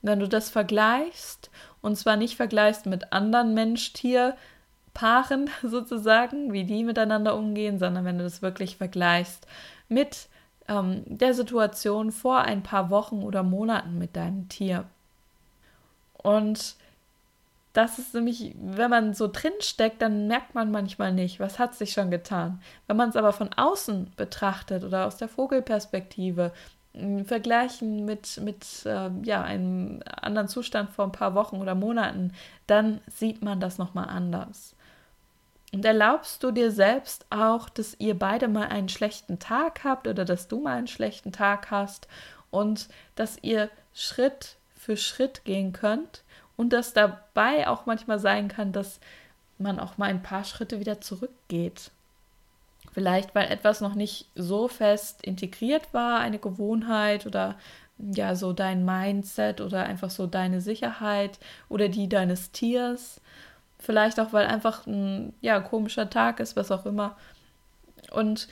Wenn 0.01 0.19
du 0.19 0.27
das 0.27 0.49
vergleichst, 0.49 1.49
und 1.83 1.97
zwar 1.97 2.15
nicht 2.15 2.35
vergleichst 2.35 2.87
mit 2.87 3.13
anderen 3.13 3.53
Mensch-Tier-Paaren 3.53 5.49
sozusagen, 5.63 6.51
wie 6.51 6.63
die 6.63 6.83
miteinander 6.83 7.35
umgehen, 7.37 7.77
sondern 7.77 8.05
wenn 8.05 8.17
du 8.17 8.23
das 8.23 8.41
wirklich 8.41 8.77
vergleichst 8.77 9.45
mit 9.89 10.29
ähm, 10.67 11.03
der 11.05 11.35
Situation 11.35 12.11
vor 12.11 12.39
ein 12.39 12.63
paar 12.63 12.89
Wochen 12.89 13.21
oder 13.21 13.43
Monaten 13.43 13.99
mit 13.99 14.15
deinem 14.15 14.49
Tier. 14.49 14.85
Und 16.13 16.75
das 17.73 17.99
ist 17.99 18.13
nämlich, 18.13 18.55
wenn 18.61 18.89
man 18.89 19.13
so 19.13 19.27
drin 19.27 19.51
steckt, 19.59 20.01
dann 20.01 20.27
merkt 20.27 20.55
man 20.55 20.71
manchmal 20.71 21.11
nicht, 21.11 21.39
was 21.39 21.59
hat 21.59 21.75
sich 21.75 21.91
schon 21.91 22.11
getan. 22.11 22.61
Wenn 22.87 22.97
man 22.97 23.09
es 23.09 23.15
aber 23.17 23.33
von 23.33 23.51
außen 23.51 24.13
betrachtet 24.15 24.85
oder 24.85 25.05
aus 25.05 25.17
der 25.17 25.27
Vogelperspektive, 25.27 26.53
vergleichen 27.25 28.05
mit, 28.05 28.39
mit 28.41 28.85
äh, 28.85 29.09
ja, 29.23 29.41
einem 29.41 30.01
anderen 30.05 30.47
Zustand 30.47 30.91
vor 30.91 31.05
ein 31.05 31.11
paar 31.11 31.33
Wochen 31.33 31.57
oder 31.57 31.73
Monaten, 31.73 32.33
dann 32.67 33.01
sieht 33.07 33.41
man 33.41 33.59
das 33.59 33.77
nochmal 33.77 34.09
anders. 34.09 34.75
Und 35.71 35.83
erlaubst 35.85 36.43
du 36.43 36.51
dir 36.51 36.69
selbst 36.69 37.25
auch, 37.31 37.67
dass 37.67 37.95
ihr 37.99 38.17
beide 38.17 38.47
mal 38.47 38.67
einen 38.67 38.89
schlechten 38.89 39.39
Tag 39.39 39.83
habt 39.83 40.07
oder 40.07 40.23
dass 40.23 40.47
du 40.47 40.59
mal 40.61 40.77
einen 40.77 40.87
schlechten 40.87 41.31
Tag 41.31 41.71
hast 41.71 42.07
und 42.51 42.89
dass 43.15 43.37
ihr 43.41 43.71
Schritt 43.95 44.57
für 44.75 44.95
Schritt 44.95 45.43
gehen 45.45 45.73
könnt 45.73 46.23
und 46.57 46.73
dass 46.73 46.93
dabei 46.93 47.67
auch 47.67 47.87
manchmal 47.87 48.19
sein 48.19 48.49
kann, 48.49 48.71
dass 48.71 48.99
man 49.57 49.79
auch 49.79 49.97
mal 49.97 50.09
ein 50.09 50.21
paar 50.21 50.43
Schritte 50.43 50.79
wieder 50.79 51.01
zurückgeht. 51.01 51.89
Vielleicht, 52.91 53.33
weil 53.33 53.49
etwas 53.49 53.81
noch 53.81 53.95
nicht 53.95 54.27
so 54.35 54.67
fest 54.67 55.23
integriert 55.23 55.93
war, 55.93 56.19
eine 56.19 56.39
Gewohnheit 56.39 57.25
oder 57.25 57.55
ja, 57.97 58.35
so 58.35 58.53
dein 58.53 58.85
Mindset 58.85 59.61
oder 59.61 59.83
einfach 59.83 60.09
so 60.09 60.27
deine 60.27 60.61
Sicherheit 60.61 61.39
oder 61.69 61.89
die 61.89 62.09
deines 62.09 62.51
Tiers. 62.51 63.21
Vielleicht 63.79 64.19
auch, 64.19 64.33
weil 64.33 64.45
einfach 64.45 64.85
ein 64.85 65.33
ja, 65.41 65.59
komischer 65.59 66.09
Tag 66.09 66.39
ist, 66.39 66.55
was 66.55 66.71
auch 66.71 66.85
immer. 66.85 67.15
Und 68.11 68.47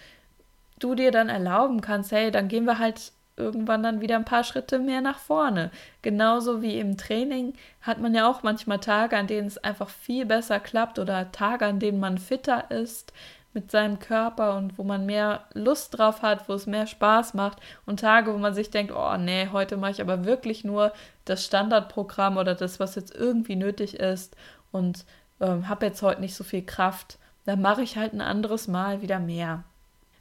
du 0.79 0.95
dir 0.95 1.11
dann 1.11 1.29
erlauben 1.29 1.81
kannst, 1.81 2.11
hey, 2.11 2.31
dann 2.31 2.47
gehen 2.47 2.65
wir 2.65 2.79
halt 2.79 3.11
irgendwann 3.37 3.83
dann 3.83 4.01
wieder 4.01 4.15
ein 4.15 4.25
paar 4.25 4.43
Schritte 4.43 4.79
mehr 4.79 5.01
nach 5.01 5.19
vorne. 5.19 5.71
Genauso 6.01 6.61
wie 6.61 6.79
im 6.79 6.97
Training 6.97 7.53
hat 7.81 7.99
man 7.99 8.13
ja 8.13 8.29
auch 8.29 8.43
manchmal 8.43 8.79
Tage, 8.79 9.17
an 9.17 9.27
denen 9.27 9.47
es 9.47 9.57
einfach 9.57 9.89
viel 9.89 10.25
besser 10.25 10.59
klappt 10.59 10.99
oder 10.99 11.31
Tage, 11.31 11.65
an 11.65 11.79
denen 11.79 11.99
man 11.99 12.17
fitter 12.17 12.69
ist 12.69 13.13
mit 13.53 13.71
seinem 13.71 13.99
Körper 13.99 14.55
und 14.55 14.77
wo 14.77 14.83
man 14.83 15.05
mehr 15.05 15.45
Lust 15.53 15.97
drauf 15.97 16.21
hat, 16.21 16.47
wo 16.47 16.53
es 16.53 16.67
mehr 16.67 16.87
Spaß 16.87 17.33
macht 17.33 17.59
und 17.85 17.99
Tage, 17.99 18.33
wo 18.33 18.37
man 18.37 18.53
sich 18.53 18.69
denkt, 18.69 18.93
oh 18.95 19.17
nee, 19.17 19.49
heute 19.51 19.77
mache 19.77 19.91
ich 19.91 20.01
aber 20.01 20.25
wirklich 20.25 20.63
nur 20.63 20.93
das 21.25 21.45
Standardprogramm 21.45 22.37
oder 22.37 22.55
das, 22.55 22.79
was 22.79 22.95
jetzt 22.95 23.13
irgendwie 23.13 23.55
nötig 23.55 23.99
ist 23.99 24.35
und 24.71 25.05
ähm, 25.39 25.67
habe 25.67 25.85
jetzt 25.85 26.01
heute 26.01 26.21
nicht 26.21 26.35
so 26.35 26.43
viel 26.43 26.65
Kraft, 26.65 27.17
dann 27.45 27.61
mache 27.61 27.81
ich 27.81 27.97
halt 27.97 28.13
ein 28.13 28.21
anderes 28.21 28.67
Mal 28.67 29.01
wieder 29.01 29.19
mehr. 29.19 29.63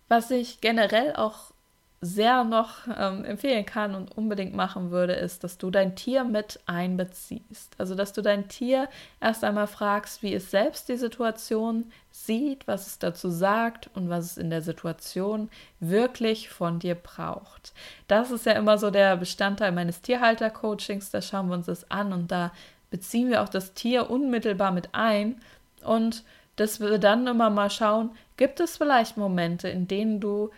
Was 0.09 0.31
ich 0.31 0.61
generell 0.61 1.15
auch 1.15 1.53
sehr 2.03 2.45
noch 2.45 2.87
ähm, 2.99 3.27
empfehlen 3.27 3.67
kann 3.67 3.95
und 3.95 4.17
unbedingt 4.17 4.55
machen 4.55 4.91
würde, 4.91 5.13
ist, 5.13 5.45
dass 5.45 5.59
du 5.59 5.71
dein 5.71 5.97
Tier 5.97 6.25
mit 6.25 6.59
einbeziehst. 6.65 7.75
Also, 7.77 7.95
dass 7.95 8.15
du 8.15 8.23
dein 8.23 8.49
Tier 8.49 8.89
erst 9.21 9.45
einmal 9.45 9.67
fragst, 9.67 10.23
wie 10.23 10.33
es 10.33 10.51
selbst 10.51 10.89
die 10.89 10.97
Situation 10.97 11.93
sieht, 12.11 12.67
was 12.67 12.87
es 12.87 12.99
dazu 12.99 13.29
sagt 13.29 13.91
und 13.95 14.09
was 14.09 14.25
es 14.25 14.39
in 14.39 14.49
der 14.49 14.63
Situation 14.63 15.51
wirklich 15.79 16.49
von 16.49 16.79
dir 16.79 16.95
braucht. 16.95 17.75
Das 18.09 18.31
ist 18.31 18.47
ja 18.47 18.53
immer 18.53 18.79
so 18.79 18.91
der 18.91 19.19
Bestandteil 19.19 19.73
meines 19.73 20.01
Tierhalter-Coachings. 20.01 21.11
Da 21.11 21.21
schauen 21.21 21.49
wir 21.49 21.55
uns 21.55 21.67
das 21.67 21.91
an 21.91 22.15
und 22.15 22.33
da 22.33 22.51
beziehen 22.91 23.29
wir 23.29 23.43
auch 23.43 23.49
das 23.51 23.75
Tier 23.75 24.09
unmittelbar 24.09 24.73
mit 24.73 24.89
ein 24.93 25.41
und 25.85 26.25
dass 26.57 26.81
wir 26.81 26.99
dann 26.99 27.27
immer 27.27 27.51
mal 27.51 27.71
schauen, 27.71 28.11
gibt 28.37 28.61
es 28.61 28.77
vielleicht 28.77 29.17
Momente, 29.17 29.69
in 29.69 29.87
denen 29.87 30.21
du 30.21 30.51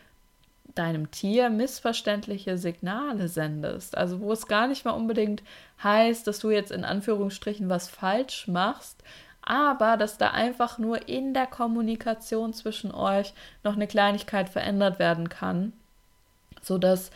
deinem 0.74 1.10
Tier 1.10 1.50
missverständliche 1.50 2.58
Signale 2.58 3.28
sendest. 3.28 3.96
Also 3.96 4.20
wo 4.20 4.32
es 4.32 4.46
gar 4.46 4.66
nicht 4.66 4.84
mal 4.84 4.92
unbedingt 4.92 5.42
heißt, 5.82 6.26
dass 6.26 6.38
du 6.38 6.50
jetzt 6.50 6.72
in 6.72 6.84
Anführungsstrichen 6.84 7.68
was 7.68 7.88
falsch 7.88 8.48
machst, 8.48 9.02
aber 9.42 9.96
dass 9.96 10.18
da 10.18 10.30
einfach 10.30 10.78
nur 10.78 11.08
in 11.08 11.34
der 11.34 11.46
Kommunikation 11.46 12.52
zwischen 12.52 12.92
euch 12.92 13.34
noch 13.64 13.74
eine 13.74 13.86
Kleinigkeit 13.86 14.48
verändert 14.48 14.98
werden 14.98 15.28
kann, 15.28 15.72
sodass 16.62 17.10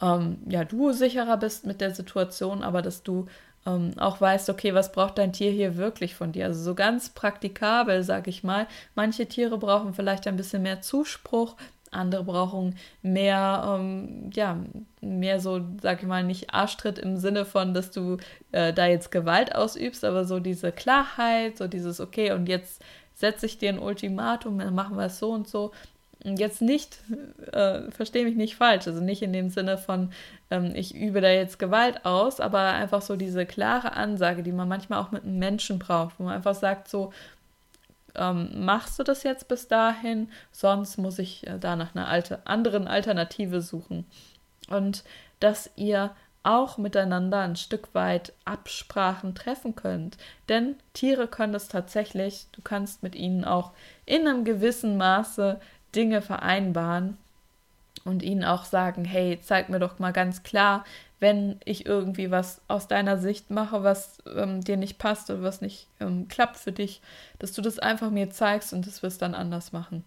ähm, 0.00 0.38
ja 0.48 0.64
du 0.64 0.92
sicherer 0.92 1.36
bist 1.36 1.66
mit 1.66 1.80
der 1.80 1.94
Situation, 1.94 2.62
aber 2.62 2.82
dass 2.82 3.02
du 3.02 3.26
ähm, 3.66 3.92
auch 3.98 4.20
weißt, 4.20 4.50
okay, 4.50 4.74
was 4.74 4.92
braucht 4.92 5.18
dein 5.18 5.32
Tier 5.32 5.50
hier 5.50 5.76
wirklich 5.76 6.14
von 6.14 6.32
dir? 6.32 6.46
Also 6.46 6.62
so 6.62 6.74
ganz 6.74 7.10
praktikabel, 7.10 8.02
sag 8.02 8.26
ich 8.26 8.42
mal. 8.42 8.66
Manche 8.94 9.26
Tiere 9.26 9.58
brauchen 9.58 9.94
vielleicht 9.94 10.26
ein 10.26 10.36
bisschen 10.36 10.62
mehr 10.62 10.80
Zuspruch, 10.82 11.56
andere 11.92 12.24
brauchen 12.24 12.76
mehr, 13.02 13.76
ähm, 13.78 14.30
ja, 14.34 14.58
mehr 15.00 15.40
so, 15.40 15.60
sag 15.80 16.02
ich 16.02 16.08
mal, 16.08 16.24
nicht 16.24 16.52
Arschtritt 16.52 16.98
im 16.98 17.16
Sinne 17.16 17.44
von, 17.44 17.74
dass 17.74 17.90
du 17.90 18.16
äh, 18.52 18.72
da 18.72 18.86
jetzt 18.86 19.10
Gewalt 19.10 19.54
ausübst, 19.54 20.04
aber 20.04 20.24
so 20.24 20.40
diese 20.40 20.72
Klarheit, 20.72 21.58
so 21.58 21.68
dieses, 21.68 22.00
okay, 22.00 22.32
und 22.32 22.48
jetzt 22.48 22.82
setze 23.14 23.46
ich 23.46 23.58
dir 23.58 23.68
ein 23.68 23.78
Ultimatum, 23.78 24.58
dann 24.58 24.74
machen 24.74 24.96
wir 24.96 25.06
es 25.06 25.18
so 25.18 25.30
und 25.30 25.48
so. 25.48 25.72
Und 26.24 26.38
jetzt 26.38 26.62
nicht, 26.62 26.98
äh, 27.52 27.90
verstehe 27.90 28.24
mich 28.24 28.36
nicht 28.36 28.54
falsch, 28.54 28.86
also 28.86 29.00
nicht 29.00 29.22
in 29.22 29.32
dem 29.32 29.50
Sinne 29.50 29.76
von, 29.76 30.12
ähm, 30.50 30.72
ich 30.74 30.94
übe 30.94 31.20
da 31.20 31.30
jetzt 31.30 31.58
Gewalt 31.58 32.04
aus, 32.04 32.38
aber 32.38 32.60
einfach 32.60 33.02
so 33.02 33.16
diese 33.16 33.44
klare 33.44 33.94
Ansage, 33.94 34.42
die 34.44 34.52
man 34.52 34.68
manchmal 34.68 35.00
auch 35.00 35.10
mit 35.10 35.24
einem 35.24 35.38
Menschen 35.38 35.80
braucht, 35.80 36.18
wo 36.18 36.24
man 36.24 36.34
einfach 36.34 36.54
sagt, 36.54 36.88
so, 36.88 37.12
ähm, 38.14 38.64
machst 38.64 38.98
du 38.98 39.02
das 39.02 39.22
jetzt 39.22 39.48
bis 39.48 39.68
dahin, 39.68 40.30
sonst 40.50 40.98
muss 40.98 41.18
ich 41.18 41.46
äh, 41.46 41.58
da 41.58 41.76
nach 41.76 41.94
einer 41.94 42.08
alte, 42.08 42.46
anderen 42.46 42.88
Alternative 42.88 43.60
suchen. 43.60 44.06
Und 44.68 45.04
dass 45.40 45.70
ihr 45.76 46.14
auch 46.44 46.76
miteinander 46.78 47.40
ein 47.40 47.56
Stück 47.56 47.94
weit 47.94 48.32
Absprachen 48.44 49.34
treffen 49.34 49.76
könnt. 49.76 50.16
Denn 50.48 50.76
Tiere 50.92 51.28
können 51.28 51.52
das 51.52 51.68
tatsächlich, 51.68 52.46
du 52.52 52.62
kannst 52.62 53.02
mit 53.02 53.14
ihnen 53.14 53.44
auch 53.44 53.72
in 54.06 54.26
einem 54.26 54.44
gewissen 54.44 54.96
Maße 54.96 55.60
Dinge 55.94 56.20
vereinbaren 56.20 57.16
und 58.04 58.22
ihnen 58.22 58.44
auch 58.44 58.64
sagen, 58.64 59.04
hey, 59.04 59.38
zeig 59.40 59.68
mir 59.68 59.78
doch 59.78 59.98
mal 59.98 60.12
ganz 60.12 60.42
klar, 60.42 60.84
wenn 61.22 61.60
ich 61.64 61.86
irgendwie 61.86 62.32
was 62.32 62.60
aus 62.66 62.88
deiner 62.88 63.16
Sicht 63.16 63.50
mache, 63.50 63.84
was 63.84 64.18
ähm, 64.34 64.60
dir 64.60 64.76
nicht 64.76 64.98
passt 64.98 65.30
oder 65.30 65.42
was 65.42 65.60
nicht 65.60 65.86
ähm, 66.00 66.26
klappt 66.26 66.56
für 66.56 66.72
dich, 66.72 67.00
dass 67.38 67.52
du 67.52 67.62
das 67.62 67.78
einfach 67.78 68.10
mir 68.10 68.30
zeigst 68.30 68.72
und 68.72 68.88
das 68.88 69.04
wirst 69.04 69.22
dann 69.22 69.36
anders 69.36 69.72
machen. 69.72 70.04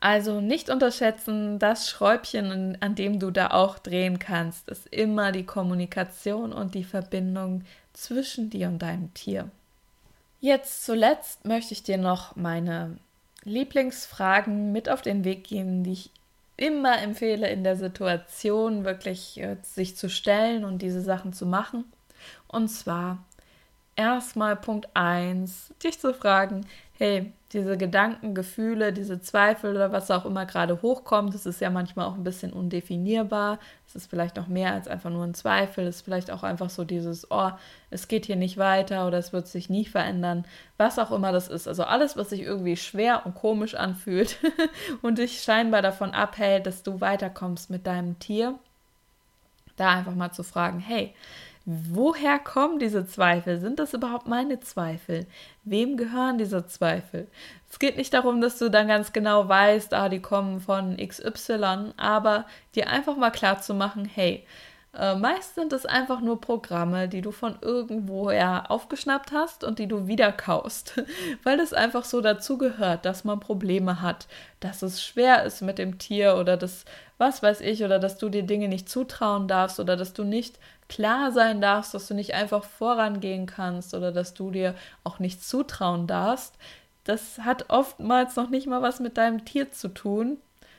Also 0.00 0.42
nicht 0.42 0.68
unterschätzen, 0.68 1.58
das 1.58 1.88
Schräubchen, 1.88 2.76
an 2.82 2.94
dem 2.94 3.18
du 3.18 3.30
da 3.30 3.52
auch 3.52 3.78
drehen 3.78 4.18
kannst, 4.18 4.68
ist 4.68 4.86
immer 4.88 5.32
die 5.32 5.46
Kommunikation 5.46 6.52
und 6.52 6.74
die 6.74 6.84
Verbindung 6.84 7.64
zwischen 7.94 8.50
dir 8.50 8.68
und 8.68 8.80
deinem 8.80 9.14
Tier. 9.14 9.50
Jetzt 10.40 10.84
zuletzt 10.84 11.46
möchte 11.46 11.72
ich 11.72 11.84
dir 11.84 11.96
noch 11.96 12.36
meine 12.36 12.98
Lieblingsfragen 13.44 14.72
mit 14.72 14.90
auf 14.90 15.00
den 15.00 15.24
Weg 15.24 15.44
geben, 15.44 15.84
die 15.84 15.92
ich 15.92 16.10
immer 16.56 17.00
empfehle, 17.00 17.48
in 17.48 17.64
der 17.64 17.76
Situation 17.76 18.84
wirklich 18.84 19.40
äh, 19.40 19.56
sich 19.62 19.96
zu 19.96 20.08
stellen 20.08 20.64
und 20.64 20.82
diese 20.82 21.00
Sachen 21.00 21.32
zu 21.32 21.46
machen. 21.46 21.84
Und 22.46 22.68
zwar 22.68 23.24
erstmal 23.96 24.56
Punkt 24.56 24.88
1, 24.94 25.74
dich 25.82 25.98
zu 25.98 26.14
fragen, 26.14 26.66
hey, 26.98 27.32
diese 27.52 27.76
Gedanken, 27.76 28.34
Gefühle, 28.34 28.92
diese 28.92 29.20
Zweifel 29.20 29.74
oder 29.74 29.92
was 29.92 30.10
auch 30.10 30.24
immer 30.24 30.46
gerade 30.46 30.82
hochkommt, 30.82 31.34
das 31.34 31.46
ist 31.46 31.60
ja 31.60 31.70
manchmal 31.70 32.06
auch 32.06 32.14
ein 32.14 32.24
bisschen 32.24 32.52
undefinierbar. 32.52 33.58
Es 33.86 33.94
ist 33.94 34.10
vielleicht 34.10 34.36
noch 34.36 34.48
mehr 34.48 34.72
als 34.72 34.88
einfach 34.88 35.10
nur 35.10 35.24
ein 35.24 35.34
Zweifel. 35.34 35.86
Es 35.86 35.96
ist 35.96 36.02
vielleicht 36.02 36.30
auch 36.30 36.42
einfach 36.42 36.70
so 36.70 36.84
dieses, 36.84 37.30
oh, 37.30 37.50
es 37.90 38.08
geht 38.08 38.26
hier 38.26 38.36
nicht 38.36 38.58
weiter 38.58 39.06
oder 39.06 39.18
es 39.18 39.32
wird 39.32 39.46
sich 39.46 39.70
nie 39.70 39.84
verändern. 39.84 40.44
Was 40.76 40.98
auch 40.98 41.12
immer 41.12 41.30
das 41.30 41.48
ist. 41.48 41.68
Also 41.68 41.84
alles, 41.84 42.16
was 42.16 42.30
sich 42.30 42.42
irgendwie 42.42 42.76
schwer 42.76 43.24
und 43.24 43.34
komisch 43.34 43.74
anfühlt 43.74 44.38
und 45.02 45.18
dich 45.18 45.42
scheinbar 45.42 45.82
davon 45.82 46.10
abhält, 46.10 46.66
dass 46.66 46.82
du 46.82 47.00
weiterkommst 47.00 47.70
mit 47.70 47.86
deinem 47.86 48.18
Tier. 48.18 48.58
Da 49.76 49.90
einfach 49.90 50.14
mal 50.14 50.32
zu 50.32 50.44
fragen, 50.44 50.78
hey, 50.78 51.14
woher 51.64 52.38
kommen 52.38 52.78
diese 52.78 53.06
Zweifel? 53.06 53.58
Sind 53.58 53.78
das 53.78 53.94
überhaupt 53.94 54.26
meine 54.26 54.60
Zweifel? 54.60 55.26
Wem 55.64 55.96
gehören 55.96 56.38
diese 56.38 56.66
Zweifel? 56.66 57.26
Es 57.70 57.78
geht 57.78 57.96
nicht 57.96 58.12
darum, 58.12 58.40
dass 58.40 58.58
du 58.58 58.70
dann 58.70 58.88
ganz 58.88 59.12
genau 59.12 59.48
weißt, 59.48 59.94
ah, 59.94 60.08
die 60.08 60.20
kommen 60.20 60.60
von 60.60 60.96
XY, 60.96 61.92
aber 61.96 62.46
dir 62.74 62.88
einfach 62.88 63.16
mal 63.16 63.30
klar 63.30 63.60
zu 63.60 63.74
machen, 63.74 64.04
hey, 64.04 64.46
äh, 64.98 65.16
meist 65.16 65.54
sind 65.54 65.72
es 65.72 65.86
einfach 65.86 66.20
nur 66.20 66.40
Programme, 66.40 67.08
die 67.08 67.20
du 67.20 67.32
von 67.32 67.56
irgendwoher 67.60 68.70
aufgeschnappt 68.70 69.32
hast 69.32 69.64
und 69.64 69.78
die 69.78 69.86
du 69.86 70.06
wieder 70.06 70.32
kaust, 70.32 71.02
weil 71.42 71.60
es 71.60 71.72
einfach 71.72 72.04
so 72.04 72.20
dazu 72.20 72.58
gehört, 72.58 73.04
dass 73.04 73.24
man 73.24 73.40
Probleme 73.40 74.00
hat, 74.00 74.26
dass 74.60 74.82
es 74.82 75.02
schwer 75.02 75.44
ist 75.44 75.62
mit 75.62 75.78
dem 75.78 75.98
Tier 75.98 76.36
oder 76.36 76.56
das, 76.56 76.84
was 77.18 77.42
weiß 77.42 77.60
ich, 77.62 77.84
oder 77.84 77.98
dass 77.98 78.18
du 78.18 78.28
dir 78.28 78.44
Dinge 78.44 78.68
nicht 78.68 78.88
zutrauen 78.88 79.48
darfst 79.48 79.80
oder 79.80 79.96
dass 79.96 80.12
du 80.12 80.24
nicht 80.24 80.58
klar 80.88 81.32
sein 81.32 81.60
darfst, 81.60 81.94
dass 81.94 82.06
du 82.06 82.14
nicht 82.14 82.34
einfach 82.34 82.64
vorangehen 82.64 83.46
kannst 83.46 83.94
oder 83.94 84.12
dass 84.12 84.34
du 84.34 84.50
dir 84.50 84.74
auch 85.02 85.18
nicht 85.18 85.44
zutrauen 85.44 86.06
darfst. 86.06 86.54
Das 87.04 87.38
hat 87.40 87.66
oftmals 87.68 88.36
noch 88.36 88.48
nicht 88.48 88.66
mal 88.66 88.82
was 88.82 89.00
mit 89.00 89.16
deinem 89.18 89.44
Tier 89.44 89.72
zu 89.72 89.88
tun, 89.88 90.38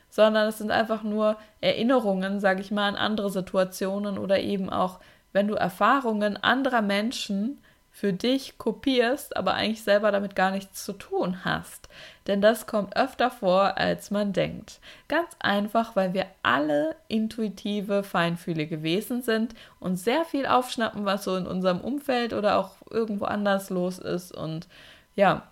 sondern 0.10 0.48
es 0.48 0.58
sind 0.58 0.72
einfach 0.72 1.04
nur 1.04 1.38
Erinnerungen, 1.62 2.39
sage 2.39 2.62
ich 2.62 2.72
mal, 2.72 2.88
an 2.88 2.96
andere 2.96 3.30
Situationen 3.30 4.18
oder 4.18 4.39
eben 4.39 4.70
auch, 4.70 5.00
wenn 5.34 5.48
du 5.48 5.56
Erfahrungen 5.56 6.38
anderer 6.38 6.82
Menschen 6.82 7.60
für 7.96 8.12
dich 8.12 8.58
kopierst, 8.58 9.38
aber 9.38 9.54
eigentlich 9.54 9.82
selber 9.82 10.12
damit 10.12 10.36
gar 10.36 10.52
nichts 10.52 10.84
zu 10.84 10.91
tun 10.91 11.46
hast. 11.46 11.88
Denn 12.28 12.41
das 12.41 12.68
kommt 12.68 12.98
öfter 12.98 13.32
vor, 13.32 13.78
als 13.78 14.12
man 14.12 14.34
denkt. 14.34 14.82
Ganz 15.08 15.30
einfach, 15.39 15.96
weil 15.96 16.13
wir 16.13 16.26
alle 16.44 16.98
intuitive, 17.08 18.04
feinfühlige 18.04 18.84
Wesen 18.84 19.22
sind 19.22 19.56
und 19.80 19.96
sehr 19.96 20.26
viel 20.26 20.46
aufschnappen, 20.46 21.06
was 21.06 21.24
so 21.24 21.38
in 21.38 21.48
unserem 21.48 21.80
Umfeld 21.80 22.34
oder 22.34 22.58
auch 22.58 22.76
irgendwo 22.89 23.26
anders 23.26 23.70
los 23.70 23.98
ist 23.98 24.36
und 24.36 24.68
ja, 25.15 25.44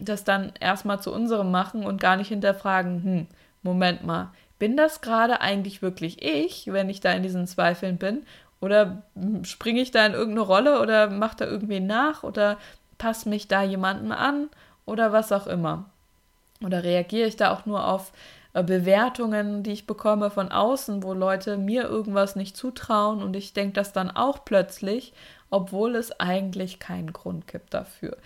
das 0.00 0.24
dann 0.24 0.52
erstmal 0.58 1.00
zu 1.00 1.12
unserem 1.12 1.52
machen 1.52 1.86
und 1.86 2.00
gar 2.00 2.16
nicht 2.16 2.28
hinterfragen, 2.28 3.04
hm, 3.04 3.26
Moment 3.62 4.04
mal, 4.04 4.32
bin 4.58 4.76
das 4.76 5.00
gerade 5.00 5.40
eigentlich 5.40 5.82
wirklich 5.82 6.22
ich, 6.22 6.72
wenn 6.72 6.88
ich 6.88 7.00
da 7.00 7.12
in 7.12 7.22
diesen 7.22 7.46
Zweifeln 7.46 7.98
bin? 7.98 8.24
Oder 8.60 9.02
springe 9.42 9.80
ich 9.80 9.90
da 9.90 10.06
in 10.06 10.12
irgendeine 10.12 10.46
Rolle 10.46 10.80
oder 10.80 11.10
macht 11.10 11.40
da 11.40 11.46
irgendwie 11.46 11.80
nach 11.80 12.22
oder 12.22 12.58
passt 12.96 13.26
mich 13.26 13.48
da 13.48 13.62
jemanden 13.62 14.12
an 14.12 14.48
oder 14.86 15.12
was 15.12 15.32
auch 15.32 15.48
immer? 15.48 15.86
Oder 16.64 16.84
reagiere 16.84 17.26
ich 17.26 17.34
da 17.34 17.52
auch 17.52 17.66
nur 17.66 17.88
auf 17.88 18.12
äh, 18.54 18.62
Bewertungen, 18.62 19.62
die 19.62 19.72
ich 19.72 19.86
bekomme 19.86 20.30
von 20.30 20.52
außen, 20.52 21.02
wo 21.02 21.12
Leute 21.12 21.56
mir 21.56 21.84
irgendwas 21.84 22.36
nicht 22.36 22.56
zutrauen 22.56 23.22
und 23.22 23.34
ich 23.34 23.52
denke 23.52 23.74
das 23.74 23.92
dann 23.92 24.10
auch 24.10 24.44
plötzlich, 24.44 25.12
obwohl 25.50 25.96
es 25.96 26.20
eigentlich 26.20 26.78
keinen 26.78 27.12
Grund 27.12 27.46
gibt 27.46 27.74
dafür. 27.74 28.16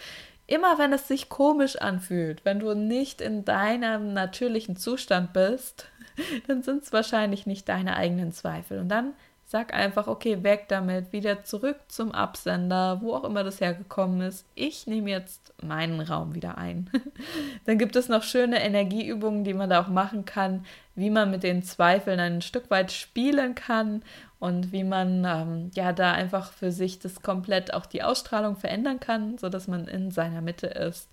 Immer 0.47 0.79
wenn 0.79 0.93
es 0.93 1.09
sich 1.09 1.29
komisch 1.29 1.77
anfühlt, 1.77 2.45
wenn 2.45 2.61
du 2.61 2.75
nicht 2.75 3.21
in 3.21 3.45
deinem 3.45 4.13
natürlichen 4.13 4.77
Zustand 4.77 5.33
bist, 5.33 5.89
dann 6.47 6.63
sind 6.63 6.85
es 6.85 6.93
wahrscheinlich 6.93 7.47
nicht 7.47 7.69
deine 7.69 7.97
eigenen 7.97 8.33
Zweifel. 8.33 8.79
Und 8.79 8.89
dann 8.89 9.15
sag 9.49 9.73
einfach, 9.73 10.09
okay, 10.09 10.43
weg 10.43 10.67
damit, 10.69 11.13
wieder 11.13 11.45
zurück 11.45 11.79
zum 11.87 12.11
Absender, 12.11 13.01
wo 13.01 13.15
auch 13.15 13.23
immer 13.23 13.45
das 13.45 13.61
hergekommen 13.61 14.21
ist. 14.21 14.45
Ich 14.57 14.89
nehme 14.89 15.11
jetzt 15.11 15.55
meinen 15.63 16.01
Raum 16.01 16.35
wieder 16.35 16.59
ein. 16.59 16.91
dann 17.65 17.79
gibt 17.79 17.95
es 17.95 18.09
noch 18.09 18.25
schöne 18.25 18.61
Energieübungen, 18.61 19.45
die 19.45 19.55
man 19.55 19.71
da 19.71 19.81
auch 19.81 19.89
machen 19.89 20.25
kann, 20.25 20.65
wie 20.97 21.11
man 21.11 21.31
mit 21.31 21.45
den 21.45 21.63
Zweifeln 21.63 22.19
ein 22.19 22.43
Stück 22.43 22.71
weit 22.71 22.91
spielen 22.91 23.55
kann 23.55 24.03
und 24.39 24.73
wie 24.73 24.85
man 24.85 25.25
ähm, 25.25 25.71
ja 25.75 25.93
da 25.93 26.13
einfach 26.13 26.53
für 26.53 26.71
sich 26.71 26.99
das 26.99 27.23
komplett 27.23 27.73
auch 27.73 27.87
die 27.87 28.03
Ausstrahlung 28.03 28.57
verändern 28.57 29.01
kann, 29.01 29.39
sodass 29.39 29.67
man 29.67 29.89
in 29.89 30.11
seiner 30.11 30.43
Mitte 30.43 30.67
ist. 30.67 31.09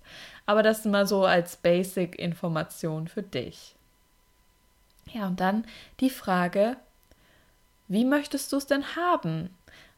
Aber 0.46 0.62
das 0.62 0.84
mal 0.84 1.06
so 1.06 1.24
als 1.24 1.56
Basic-Information 1.56 3.08
für 3.08 3.22
dich. 3.22 3.74
Ja, 5.12 5.26
und 5.26 5.40
dann 5.40 5.64
die 6.00 6.10
Frage, 6.10 6.76
wie 7.88 8.04
möchtest 8.04 8.52
du 8.52 8.56
es 8.56 8.66
denn 8.66 8.96
haben? 8.96 9.50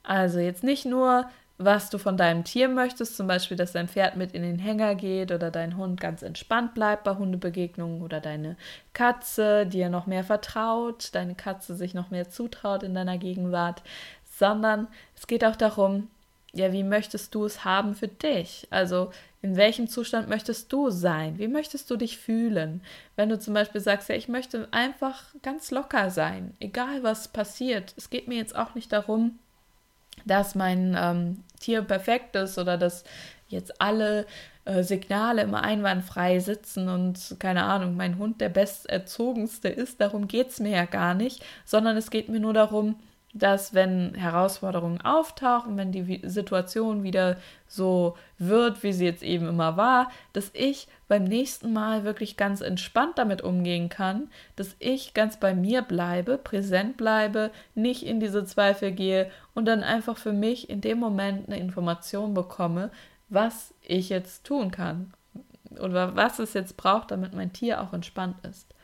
Also 0.02 0.38
jetzt 0.38 0.62
nicht 0.62 0.84
nur, 0.84 1.28
was 1.58 1.88
du 1.88 1.98
von 1.98 2.16
deinem 2.16 2.44
Tier 2.44 2.68
möchtest, 2.68 3.16
zum 3.16 3.26
Beispiel, 3.26 3.56
dass 3.56 3.72
dein 3.72 3.88
Pferd 3.88 4.16
mit 4.16 4.32
in 4.32 4.42
den 4.42 4.58
Hänger 4.58 4.94
geht 4.94 5.32
oder 5.32 5.50
dein 5.50 5.76
Hund 5.76 6.00
ganz 6.00 6.22
entspannt 6.22 6.74
bleibt 6.74 7.04
bei 7.04 7.14
Hundebegegnungen 7.14 8.02
oder 8.02 8.20
deine 8.20 8.56
Katze 8.92 9.66
dir 9.66 9.88
noch 9.88 10.06
mehr 10.06 10.24
vertraut, 10.24 11.10
deine 11.14 11.34
Katze 11.34 11.74
sich 11.74 11.94
noch 11.94 12.10
mehr 12.10 12.28
zutraut 12.28 12.82
in 12.82 12.94
deiner 12.94 13.16
Gegenwart, 13.16 13.82
sondern 14.38 14.88
es 15.16 15.26
geht 15.26 15.44
auch 15.44 15.56
darum, 15.56 16.08
ja, 16.52 16.72
wie 16.72 16.82
möchtest 16.82 17.34
du 17.34 17.44
es 17.44 17.64
haben 17.64 17.94
für 17.94 18.08
dich? 18.08 18.66
Also 18.70 19.10
in 19.42 19.56
welchem 19.56 19.88
Zustand 19.88 20.28
möchtest 20.28 20.72
du 20.72 20.90
sein? 20.90 21.38
Wie 21.38 21.48
möchtest 21.48 21.90
du 21.90 21.96
dich 21.96 22.18
fühlen? 22.18 22.82
Wenn 23.14 23.28
du 23.28 23.38
zum 23.38 23.54
Beispiel 23.54 23.80
sagst, 23.80 24.08
ja, 24.08 24.14
ich 24.14 24.28
möchte 24.28 24.68
einfach 24.72 25.24
ganz 25.42 25.70
locker 25.70 26.10
sein, 26.10 26.54
egal 26.60 27.02
was 27.02 27.28
passiert. 27.28 27.94
Es 27.96 28.10
geht 28.10 28.28
mir 28.28 28.36
jetzt 28.36 28.56
auch 28.56 28.74
nicht 28.74 28.92
darum, 28.92 29.38
dass 30.24 30.54
mein 30.54 30.96
ähm, 30.98 31.44
Tier 31.60 31.82
perfekt 31.82 32.36
ist 32.36 32.58
oder 32.58 32.76
dass 32.76 33.04
jetzt 33.48 33.80
alle 33.80 34.26
äh, 34.64 34.82
Signale 34.82 35.42
immer 35.42 35.62
einwandfrei 35.62 36.40
sitzen 36.40 36.88
und 36.88 37.36
keine 37.38 37.64
Ahnung, 37.64 37.96
mein 37.96 38.18
Hund 38.18 38.40
der 38.40 38.48
besterzogenste 38.48 39.68
ist. 39.68 40.00
Darum 40.00 40.26
geht 40.28 40.50
es 40.50 40.60
mir 40.60 40.72
ja 40.72 40.84
gar 40.84 41.14
nicht, 41.14 41.44
sondern 41.64 41.96
es 41.96 42.10
geht 42.10 42.28
mir 42.28 42.40
nur 42.40 42.52
darum, 42.52 42.96
dass 43.38 43.74
wenn 43.74 44.14
Herausforderungen 44.14 45.00
auftauchen, 45.00 45.76
wenn 45.76 45.92
die 45.92 46.22
Situation 46.24 47.02
wieder 47.02 47.36
so 47.66 48.16
wird, 48.38 48.82
wie 48.82 48.92
sie 48.92 49.04
jetzt 49.04 49.22
eben 49.22 49.46
immer 49.46 49.76
war, 49.76 50.10
dass 50.32 50.50
ich 50.54 50.88
beim 51.08 51.24
nächsten 51.24 51.72
Mal 51.72 52.04
wirklich 52.04 52.36
ganz 52.36 52.60
entspannt 52.60 53.18
damit 53.18 53.42
umgehen 53.42 53.88
kann, 53.88 54.28
dass 54.56 54.74
ich 54.78 55.14
ganz 55.14 55.38
bei 55.38 55.54
mir 55.54 55.82
bleibe, 55.82 56.38
präsent 56.38 56.96
bleibe, 56.96 57.50
nicht 57.74 58.04
in 58.04 58.20
diese 58.20 58.44
Zweifel 58.44 58.92
gehe 58.92 59.30
und 59.54 59.66
dann 59.66 59.82
einfach 59.82 60.16
für 60.16 60.32
mich 60.32 60.70
in 60.70 60.80
dem 60.80 60.98
Moment 60.98 61.48
eine 61.48 61.58
Information 61.58 62.32
bekomme, 62.32 62.90
was 63.28 63.74
ich 63.82 64.08
jetzt 64.08 64.44
tun 64.44 64.70
kann 64.70 65.12
oder 65.78 66.16
was 66.16 66.38
es 66.38 66.54
jetzt 66.54 66.76
braucht, 66.76 67.10
damit 67.10 67.34
mein 67.34 67.52
Tier 67.52 67.82
auch 67.82 67.92
entspannt 67.92 68.36
ist. 68.46 68.75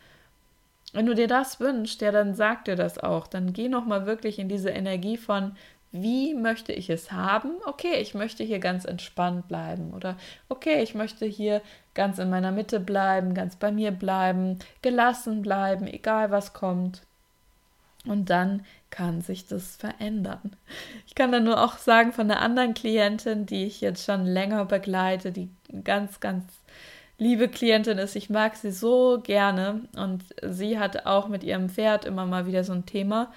Wenn 0.92 1.06
du 1.06 1.14
dir 1.14 1.28
das 1.28 1.58
wünschst, 1.58 2.00
ja, 2.02 2.12
dann 2.12 2.34
sag 2.34 2.64
dir 2.66 2.76
das 2.76 2.98
auch. 2.98 3.26
Dann 3.26 3.52
geh 3.52 3.68
nochmal 3.68 4.06
wirklich 4.06 4.38
in 4.38 4.48
diese 4.48 4.70
Energie 4.70 5.16
von, 5.16 5.56
wie 5.92 6.34
möchte 6.34 6.72
ich 6.72 6.88
es 6.88 7.12
haben? 7.12 7.52
Okay, 7.66 8.00
ich 8.00 8.14
möchte 8.14 8.42
hier 8.44 8.58
ganz 8.58 8.84
entspannt 8.84 9.48
bleiben. 9.48 9.92
Oder 9.92 10.16
okay, 10.48 10.82
ich 10.82 10.94
möchte 10.94 11.26
hier 11.26 11.60
ganz 11.94 12.18
in 12.18 12.30
meiner 12.30 12.50
Mitte 12.50 12.80
bleiben, 12.80 13.34
ganz 13.34 13.56
bei 13.56 13.70
mir 13.70 13.90
bleiben, 13.90 14.58
gelassen 14.80 15.42
bleiben, 15.42 15.86
egal 15.86 16.30
was 16.30 16.54
kommt. 16.54 17.02
Und 18.06 18.30
dann 18.30 18.64
kann 18.90 19.20
sich 19.20 19.46
das 19.46 19.76
verändern. 19.76 20.56
Ich 21.06 21.14
kann 21.14 21.30
dann 21.30 21.44
nur 21.44 21.62
auch 21.62 21.78
sagen 21.78 22.12
von 22.12 22.30
einer 22.30 22.40
anderen 22.40 22.74
Klientin, 22.74 23.46
die 23.46 23.64
ich 23.66 23.80
jetzt 23.80 24.04
schon 24.04 24.24
länger 24.24 24.64
begleite, 24.64 25.30
die 25.30 25.50
ganz, 25.84 26.20
ganz 26.20 26.44
liebe 27.18 27.48
Klientin 27.48 27.98
ist. 27.98 28.16
Ich 28.16 28.30
mag 28.30 28.56
sie 28.56 28.72
so 28.72 29.20
gerne 29.22 29.82
und 29.96 30.24
sie 30.42 30.78
hat 30.78 31.06
auch 31.06 31.28
mit 31.28 31.44
ihrem 31.44 31.68
Pferd 31.68 32.04
immer 32.04 32.26
mal 32.26 32.46
wieder 32.46 32.64
so 32.64 32.72
ein 32.72 32.86
Thema. 32.86 33.32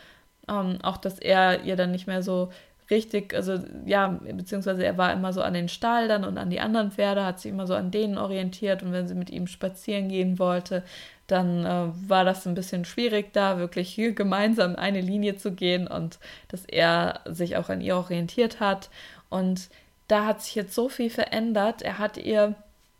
Ähm, 0.47 0.79
auch, 0.83 0.97
dass 0.97 1.19
er 1.19 1.63
ihr 1.63 1.75
dann 1.75 1.91
nicht 1.91 2.07
mehr 2.07 2.23
so 2.23 2.49
richtig, 2.89 3.33
also 3.33 3.59
ja, 3.85 4.07
beziehungsweise 4.07 4.85
er 4.85 4.97
war 4.97 5.11
immer 5.11 5.33
so 5.33 5.41
an 5.41 5.53
den 5.53 5.69
Stall 5.69 6.07
dann 6.07 6.23
und 6.23 6.37
an 6.37 6.49
die 6.49 6.59
anderen 6.59 6.91
Pferde, 6.91 7.25
hat 7.25 7.39
sich 7.39 7.51
immer 7.51 7.67
so 7.67 7.73
an 7.73 7.91
denen 7.91 8.17
orientiert 8.17 8.83
und 8.83 8.91
wenn 8.91 9.07
sie 9.07 9.15
mit 9.15 9.29
ihm 9.29 9.47
spazieren 9.47 10.09
gehen 10.09 10.37
wollte, 10.37 10.83
dann 11.27 11.65
äh, 11.65 12.09
war 12.09 12.23
das 12.23 12.45
ein 12.45 12.53
bisschen 12.53 12.85
schwierig, 12.85 13.33
da 13.33 13.57
wirklich 13.57 13.99
gemeinsam 14.15 14.75
eine 14.75 15.01
Linie 15.01 15.37
zu 15.37 15.51
gehen 15.51 15.87
und 15.87 16.19
dass 16.49 16.65
er 16.65 17.21
sich 17.25 17.57
auch 17.57 17.69
an 17.69 17.81
ihr 17.81 17.97
orientiert 17.97 18.59
hat. 18.59 18.89
Und 19.29 19.69
da 20.07 20.25
hat 20.25 20.43
sich 20.43 20.53
jetzt 20.53 20.75
so 20.75 20.87
viel 20.87 21.09
verändert. 21.09 21.81
Er 21.81 21.97
hat 21.97 22.17
ihr 22.17 22.53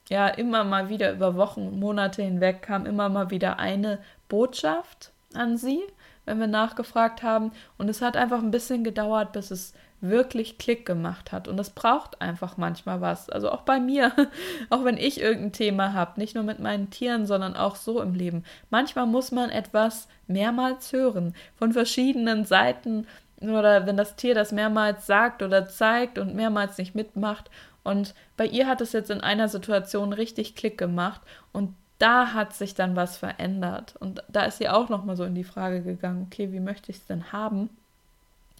ja, 0.10 0.28
immer 0.28 0.63
mal 0.63 0.89
wieder 0.89 1.12
über 1.12 1.36
Wochen 1.36 1.68
und 1.68 1.80
Monate 1.80 2.22
hinweg 2.22 2.62
kam 2.62 2.86
immer 2.86 3.10
mal 3.10 3.32
wieder 3.32 3.60
eine 3.60 4.00
Botschaft 4.30 5.12
an 5.34 5.58
sie, 5.58 5.82
wenn 6.26 6.39
wir 6.39 6.48
nachgefragt 6.48 7.24
haben. 7.24 7.52
Und 7.78 7.89
es 7.89 8.02
hat 8.02 8.15
einfach 8.15 8.39
ein 8.39 8.52
bisschen 8.52 8.84
gedauert, 8.84 9.32
bis 9.32 9.52
es 9.52 9.74
wirklich 10.02 10.58
Klick 10.58 10.86
gemacht 10.86 11.32
hat. 11.32 11.48
Und 11.48 11.60
es 11.60 11.70
braucht 11.70 12.22
einfach 12.22 12.58
manchmal 12.58 13.02
was. 13.02 13.30
Also 13.30 13.50
auch 13.50 13.62
bei 13.62 13.80
mir, 13.80 14.12
auch 14.70 14.84
wenn 14.84 14.98
ich 14.98 15.22
irgendein 15.22 15.54
Thema 15.54 15.94
habe, 15.94 16.20
nicht 16.20 16.36
nur 16.36 16.44
mit 16.44 16.60
meinen 16.60 16.89
Tieren, 16.89 17.26
sondern 17.26 17.56
auch 17.56 17.76
so 17.76 18.02
im 18.02 18.13
Leben. 18.13 18.44
Manchmal 18.70 19.08
muss 19.08 19.32
man 19.32 19.50
etwas 19.50 20.08
mehrmals 20.28 20.91
hören, 20.91 21.36
von 21.56 21.74
verschiedenen 21.74 22.46
Seiten. 22.46 23.08
Oder 23.51 23.86
wenn 23.86 23.97
das 23.97 24.15
Tier 24.15 24.36
das 24.36 24.51
mehrmals 24.51 25.05
sagt 25.05 25.43
oder 25.43 25.67
zeigt 25.67 26.17
und 26.17 26.36
mehrmals 26.36 26.77
nicht 26.77 26.95
mitmacht. 26.95 27.49
Und 27.84 28.15
bei 28.38 28.45
ihr 28.45 28.67
hat 28.67 28.81
es 28.81 28.93
jetzt 28.93 29.12
in 29.12 29.21
einer 29.21 29.47
Situation 29.47 30.13
richtig 30.13 30.55
Klick 30.55 30.77
gemacht 30.77 31.21
und 31.53 31.75
da 31.99 32.34
hat 32.34 32.53
sich 32.53 32.73
dann 32.73 32.95
was 32.95 33.17
verändert. 33.17 33.95
Und 33.99 34.23
da 34.27 34.43
ist 34.43 34.58
sie 34.58 34.69
auch 34.69 34.89
nochmal 34.89 35.15
so 35.15 35.23
in 35.23 35.36
die 35.36 35.43
Frage 35.43 35.81
gegangen, 35.81 36.27
okay, 36.29 36.51
wie 36.51 36.60
möchte 36.60 36.91
ich 36.91 36.97
es 36.97 37.05
denn 37.05 37.31
haben? 37.31 37.69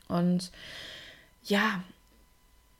Und 0.08 0.52
ja, 1.44 1.82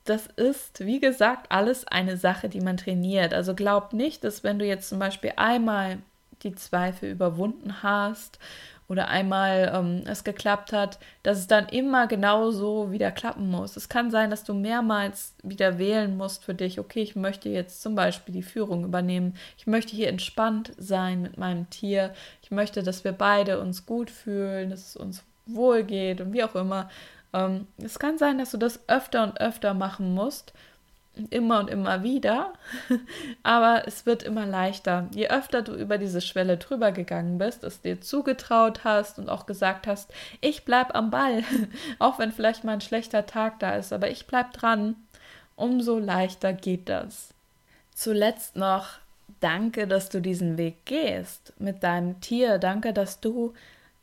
das 0.04 0.28
ist, 0.28 0.86
wie 0.86 1.00
gesagt, 1.00 1.50
alles 1.50 1.86
eine 1.86 2.16
Sache, 2.16 2.48
die 2.48 2.60
man 2.60 2.76
trainiert. 2.76 3.34
Also 3.34 3.54
glaub 3.54 3.92
nicht, 3.92 4.24
dass 4.24 4.44
wenn 4.44 4.58
du 4.58 4.64
jetzt 4.64 4.88
zum 4.88 4.98
Beispiel 4.98 5.32
einmal 5.36 5.98
die 6.42 6.54
Zweifel 6.54 7.10
überwunden 7.10 7.82
hast 7.82 8.38
oder 8.88 9.08
einmal 9.08 9.72
ähm, 9.74 10.02
es 10.06 10.24
geklappt 10.24 10.72
hat, 10.72 10.98
dass 11.22 11.38
es 11.38 11.46
dann 11.46 11.68
immer 11.68 12.06
genauso 12.06 12.92
wieder 12.92 13.10
klappen 13.10 13.50
muss. 13.50 13.76
Es 13.76 13.88
kann 13.88 14.10
sein, 14.10 14.30
dass 14.30 14.44
du 14.44 14.54
mehrmals 14.54 15.34
wieder 15.42 15.78
wählen 15.78 16.16
musst 16.16 16.44
für 16.44 16.54
dich, 16.54 16.78
okay, 16.78 17.02
ich 17.02 17.16
möchte 17.16 17.48
jetzt 17.48 17.82
zum 17.82 17.94
Beispiel 17.94 18.34
die 18.34 18.42
Führung 18.42 18.84
übernehmen, 18.84 19.34
ich 19.58 19.66
möchte 19.66 19.96
hier 19.96 20.08
entspannt 20.08 20.72
sein 20.78 21.22
mit 21.22 21.36
meinem 21.36 21.68
Tier, 21.70 22.14
ich 22.42 22.50
möchte, 22.50 22.82
dass 22.82 23.04
wir 23.04 23.12
beide 23.12 23.60
uns 23.60 23.86
gut 23.86 24.10
fühlen, 24.10 24.70
dass 24.70 24.88
es 24.88 24.96
uns 24.96 25.24
wohl 25.46 25.82
geht 25.82 26.20
und 26.20 26.32
wie 26.32 26.44
auch 26.44 26.54
immer. 26.54 26.88
Ähm, 27.32 27.66
es 27.78 27.98
kann 27.98 28.18
sein, 28.18 28.38
dass 28.38 28.52
du 28.52 28.56
das 28.56 28.88
öfter 28.88 29.24
und 29.24 29.40
öfter 29.40 29.74
machen 29.74 30.14
musst 30.14 30.52
immer 31.30 31.60
und 31.60 31.70
immer 31.70 32.02
wieder, 32.02 32.52
aber 33.42 33.86
es 33.86 34.06
wird 34.06 34.22
immer 34.22 34.46
leichter. 34.46 35.08
Je 35.14 35.28
öfter 35.28 35.62
du 35.62 35.74
über 35.74 35.98
diese 35.98 36.20
Schwelle 36.20 36.56
drüber 36.56 36.92
gegangen 36.92 37.38
bist, 37.38 37.64
es 37.64 37.80
dir 37.80 38.00
zugetraut 38.00 38.84
hast 38.84 39.18
und 39.18 39.28
auch 39.28 39.46
gesagt 39.46 39.86
hast, 39.86 40.12
ich 40.40 40.64
bleib 40.64 40.94
am 40.94 41.10
Ball, 41.10 41.42
auch 41.98 42.18
wenn 42.18 42.32
vielleicht 42.32 42.64
mal 42.64 42.74
ein 42.74 42.80
schlechter 42.80 43.26
Tag 43.26 43.58
da 43.60 43.76
ist, 43.76 43.92
aber 43.92 44.10
ich 44.10 44.26
bleib 44.26 44.52
dran, 44.52 44.96
umso 45.56 45.98
leichter 45.98 46.52
geht 46.52 46.88
das. 46.88 47.34
Zuletzt 47.94 48.56
noch 48.56 48.98
danke, 49.40 49.86
dass 49.86 50.10
du 50.10 50.20
diesen 50.20 50.58
Weg 50.58 50.84
gehst 50.84 51.54
mit 51.58 51.82
deinem 51.82 52.20
Tier. 52.20 52.58
Danke, 52.58 52.92
dass 52.92 53.20
du 53.20 53.54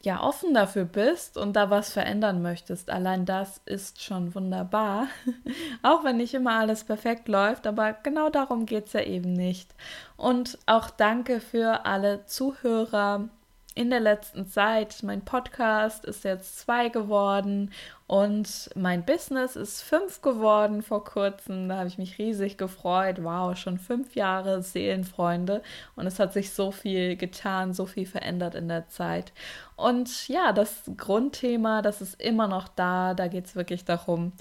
ja 0.03 0.21
offen 0.21 0.53
dafür 0.53 0.85
bist 0.85 1.37
und 1.37 1.55
da 1.55 1.69
was 1.69 1.91
verändern 1.91 2.41
möchtest. 2.41 2.89
Allein 2.89 3.25
das 3.25 3.61
ist 3.65 4.03
schon 4.03 4.35
wunderbar. 4.35 5.07
auch 5.83 6.03
wenn 6.03 6.17
nicht 6.17 6.33
immer 6.33 6.59
alles 6.59 6.83
perfekt 6.83 7.27
läuft, 7.27 7.67
aber 7.67 7.93
genau 7.93 8.29
darum 8.29 8.65
geht 8.65 8.87
es 8.87 8.93
ja 8.93 9.01
eben 9.01 9.33
nicht. 9.33 9.73
Und 10.17 10.57
auch 10.65 10.89
danke 10.89 11.39
für 11.39 11.85
alle 11.85 12.25
Zuhörer, 12.25 13.29
in 13.75 13.89
der 13.89 13.99
letzten 13.99 14.45
Zeit. 14.47 15.01
Mein 15.03 15.21
Podcast 15.21 16.05
ist 16.05 16.23
jetzt 16.23 16.59
zwei 16.59 16.89
geworden 16.89 17.71
und 18.07 18.69
mein 18.75 19.05
Business 19.05 19.55
ist 19.55 19.81
fünf 19.81 20.21
geworden 20.21 20.81
vor 20.81 21.03
kurzem. 21.03 21.69
Da 21.69 21.77
habe 21.77 21.87
ich 21.87 21.97
mich 21.97 22.17
riesig 22.17 22.57
gefreut. 22.57 23.23
Wow, 23.23 23.57
schon 23.57 23.79
fünf 23.79 24.15
Jahre 24.15 24.61
Seelenfreunde 24.61 25.63
und 25.95 26.05
es 26.05 26.19
hat 26.19 26.33
sich 26.33 26.51
so 26.51 26.71
viel 26.71 27.15
getan, 27.15 27.73
so 27.73 27.85
viel 27.85 28.05
verändert 28.05 28.55
in 28.55 28.67
der 28.67 28.87
Zeit. 28.89 29.33
Und 29.75 30.27
ja, 30.27 30.53
das 30.53 30.83
Grundthema, 30.97 31.81
das 31.81 32.01
ist 32.01 32.21
immer 32.21 32.47
noch 32.47 32.67
da. 32.67 33.13
Da 33.13 33.27
geht 33.27 33.45
es 33.45 33.55
wirklich 33.55 33.85
darum, 33.85 34.33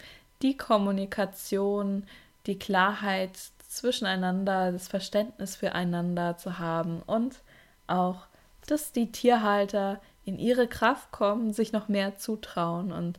die 0.42 0.56
Kommunikation, 0.56 2.04
die 2.46 2.58
Klarheit 2.58 3.38
zwischeneinander, 3.68 4.72
das 4.72 4.88
Verständnis 4.88 5.56
füreinander 5.56 6.36
zu 6.36 6.58
haben 6.58 7.00
und 7.06 7.40
auch 7.86 8.26
dass 8.66 8.92
die 8.92 9.10
Tierhalter 9.12 10.00
in 10.24 10.38
ihre 10.38 10.68
Kraft 10.68 11.10
kommen, 11.10 11.52
sich 11.52 11.72
noch 11.72 11.88
mehr 11.88 12.16
zutrauen. 12.16 12.92
Und 12.92 13.18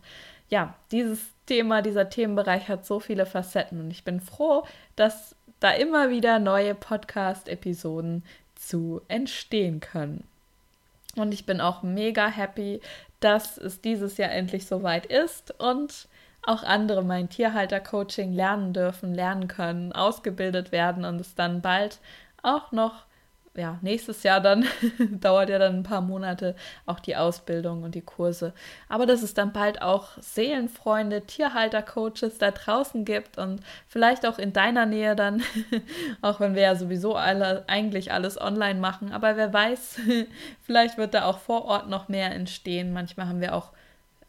ja, 0.49 0.75
dieses 0.91 1.19
Thema, 1.45 1.81
dieser 1.81 2.09
Themenbereich 2.09 2.69
hat 2.69 2.85
so 2.85 2.99
viele 2.99 3.25
Facetten 3.25 3.79
und 3.79 3.91
ich 3.91 4.03
bin 4.03 4.21
froh, 4.21 4.65
dass 4.95 5.35
da 5.59 5.71
immer 5.71 6.09
wieder 6.09 6.39
neue 6.39 6.75
Podcast-Episoden 6.75 8.23
zu 8.55 9.01
entstehen 9.07 9.79
können. 9.79 10.25
Und 11.15 11.33
ich 11.33 11.45
bin 11.45 11.61
auch 11.61 11.83
mega 11.83 12.27
happy, 12.27 12.81
dass 13.19 13.57
es 13.57 13.81
dieses 13.81 14.17
Jahr 14.17 14.31
endlich 14.31 14.65
soweit 14.65 15.05
ist 15.05 15.59
und 15.59 16.07
auch 16.45 16.63
andere 16.63 17.03
mein 17.03 17.29
Tierhalter-Coaching 17.29 18.33
lernen 18.33 18.73
dürfen, 18.73 19.13
lernen 19.13 19.47
können, 19.47 19.93
ausgebildet 19.93 20.71
werden 20.71 21.05
und 21.05 21.21
es 21.21 21.35
dann 21.35 21.61
bald 21.61 21.99
auch 22.41 22.71
noch 22.71 23.05
ja, 23.55 23.77
nächstes 23.81 24.23
Jahr 24.23 24.41
dann 24.41 24.65
dauert 25.11 25.49
ja 25.49 25.59
dann 25.59 25.75
ein 25.75 25.83
paar 25.83 26.01
Monate 26.01 26.55
auch 26.85 26.99
die 26.99 27.15
Ausbildung 27.15 27.83
und 27.83 27.93
die 27.93 28.01
Kurse. 28.01 28.53
Aber 28.89 29.05
dass 29.05 29.21
es 29.21 29.35
dann 29.35 29.53
bald 29.53 29.81
auch 29.81 30.09
Seelenfreunde, 30.19 31.21
Tierhalter-Coaches 31.21 32.39
da 32.39 32.51
draußen 32.51 33.05
gibt 33.05 33.37
und 33.37 33.61
vielleicht 33.87 34.25
auch 34.25 34.39
in 34.39 34.53
deiner 34.53 34.85
Nähe 34.85 35.15
dann, 35.15 35.43
auch 36.21 36.39
wenn 36.39 36.55
wir 36.55 36.63
ja 36.63 36.75
sowieso 36.75 37.15
alle 37.15 37.65
eigentlich 37.67 38.11
alles 38.11 38.41
online 38.41 38.79
machen. 38.79 39.11
Aber 39.11 39.37
wer 39.37 39.53
weiß, 39.53 39.99
vielleicht 40.63 40.97
wird 40.97 41.13
da 41.13 41.25
auch 41.25 41.37
vor 41.37 41.65
Ort 41.65 41.89
noch 41.89 42.07
mehr 42.09 42.31
entstehen. 42.31 42.91
Manchmal 42.91 43.27
haben 43.27 43.41
wir 43.41 43.53
auch 43.53 43.71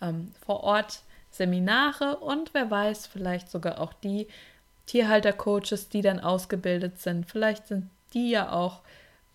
ähm, 0.02 0.32
vor 0.44 0.62
Ort 0.64 1.00
Seminare 1.30 2.18
und 2.18 2.52
wer 2.52 2.70
weiß, 2.70 3.06
vielleicht 3.06 3.50
sogar 3.50 3.80
auch 3.80 3.92
die 3.92 4.28
Tierhalter-Coaches, 4.86 5.88
die 5.88 6.02
dann 6.02 6.20
ausgebildet 6.20 7.00
sind. 7.00 7.26
Vielleicht 7.26 7.66
sind 7.68 7.88
die 8.12 8.30
ja 8.30 8.52
auch 8.52 8.80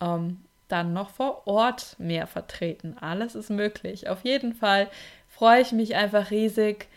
ähm, 0.01 0.41
dann 0.67 0.93
noch 0.93 1.09
vor 1.09 1.47
Ort 1.47 1.95
mehr 1.99 2.27
vertreten. 2.27 2.95
Alles 2.99 3.35
ist 3.35 3.49
möglich. 3.49 4.07
Auf 4.07 4.23
jeden 4.23 4.53
Fall 4.53 4.87
freue 5.27 5.61
ich 5.61 5.71
mich 5.71 5.95
einfach 5.95 6.31
riesig, 6.31 6.87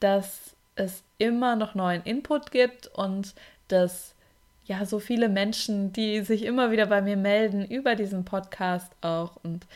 dass 0.00 0.54
es 0.76 1.02
immer 1.18 1.56
noch 1.56 1.74
neuen 1.74 2.02
Input 2.04 2.50
gibt 2.50 2.86
und 2.86 3.34
dass 3.68 4.14
ja 4.64 4.84
so 4.84 4.98
viele 4.98 5.28
Menschen, 5.28 5.92
die 5.92 6.20
sich 6.20 6.44
immer 6.44 6.70
wieder 6.70 6.86
bei 6.86 7.02
mir 7.02 7.16
melden 7.16 7.64
über 7.64 7.94
diesen 7.94 8.24
Podcast 8.24 8.92
auch 9.00 9.36
und 9.42 9.66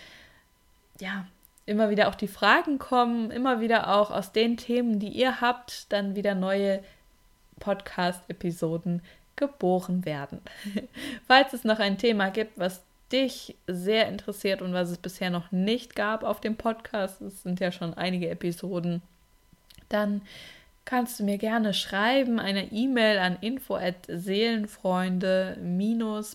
ja, 1.01 1.27
immer 1.67 1.91
wieder 1.91 2.09
auch 2.09 2.15
die 2.15 2.29
Fragen 2.29 2.79
kommen, 2.79 3.31
immer 3.31 3.61
wieder 3.61 3.95
auch 3.95 4.11
aus 4.11 4.33
den 4.33 4.57
Themen, 4.57 4.99
die 4.99 5.09
ihr 5.09 5.41
habt, 5.41 5.93
dann 5.93 6.15
wieder 6.15 6.35
neue 6.35 6.83
Podcast-Episoden 7.61 9.03
geboren 9.43 10.05
werden. 10.05 10.41
Falls 11.27 11.53
es 11.53 11.65
noch 11.65 11.81
ein 11.81 11.99
Thema 11.99 12.31
gibt, 12.31 12.57
was 12.59 12.81
dich 13.11 13.57
sehr 13.67 14.07
interessiert 14.07 14.63
und 14.63 14.73
was 14.73 14.91
es 14.91 14.99
bisher 14.99 15.31
noch 15.31 15.51
nicht 15.51 15.97
gab 15.97 16.23
auf 16.23 16.41
dem 16.41 16.57
Podcast, 16.57 17.21
es 17.21 17.43
sind 17.43 17.59
ja 17.59 17.73
schon 17.73 17.93
einige 17.95 18.31
Episoden, 18.31 19.03
dann 19.89 20.23
kannst 20.85 21.19
du 21.19 21.25
mir 21.25 21.39
gerne 21.39 21.75
schreiben, 21.75 22.39
eine 22.39 22.71
E-Mail 22.71 23.19
an 23.19 23.37
info 23.41 23.75
at 23.75 23.97
seelenfreunde 24.07 25.59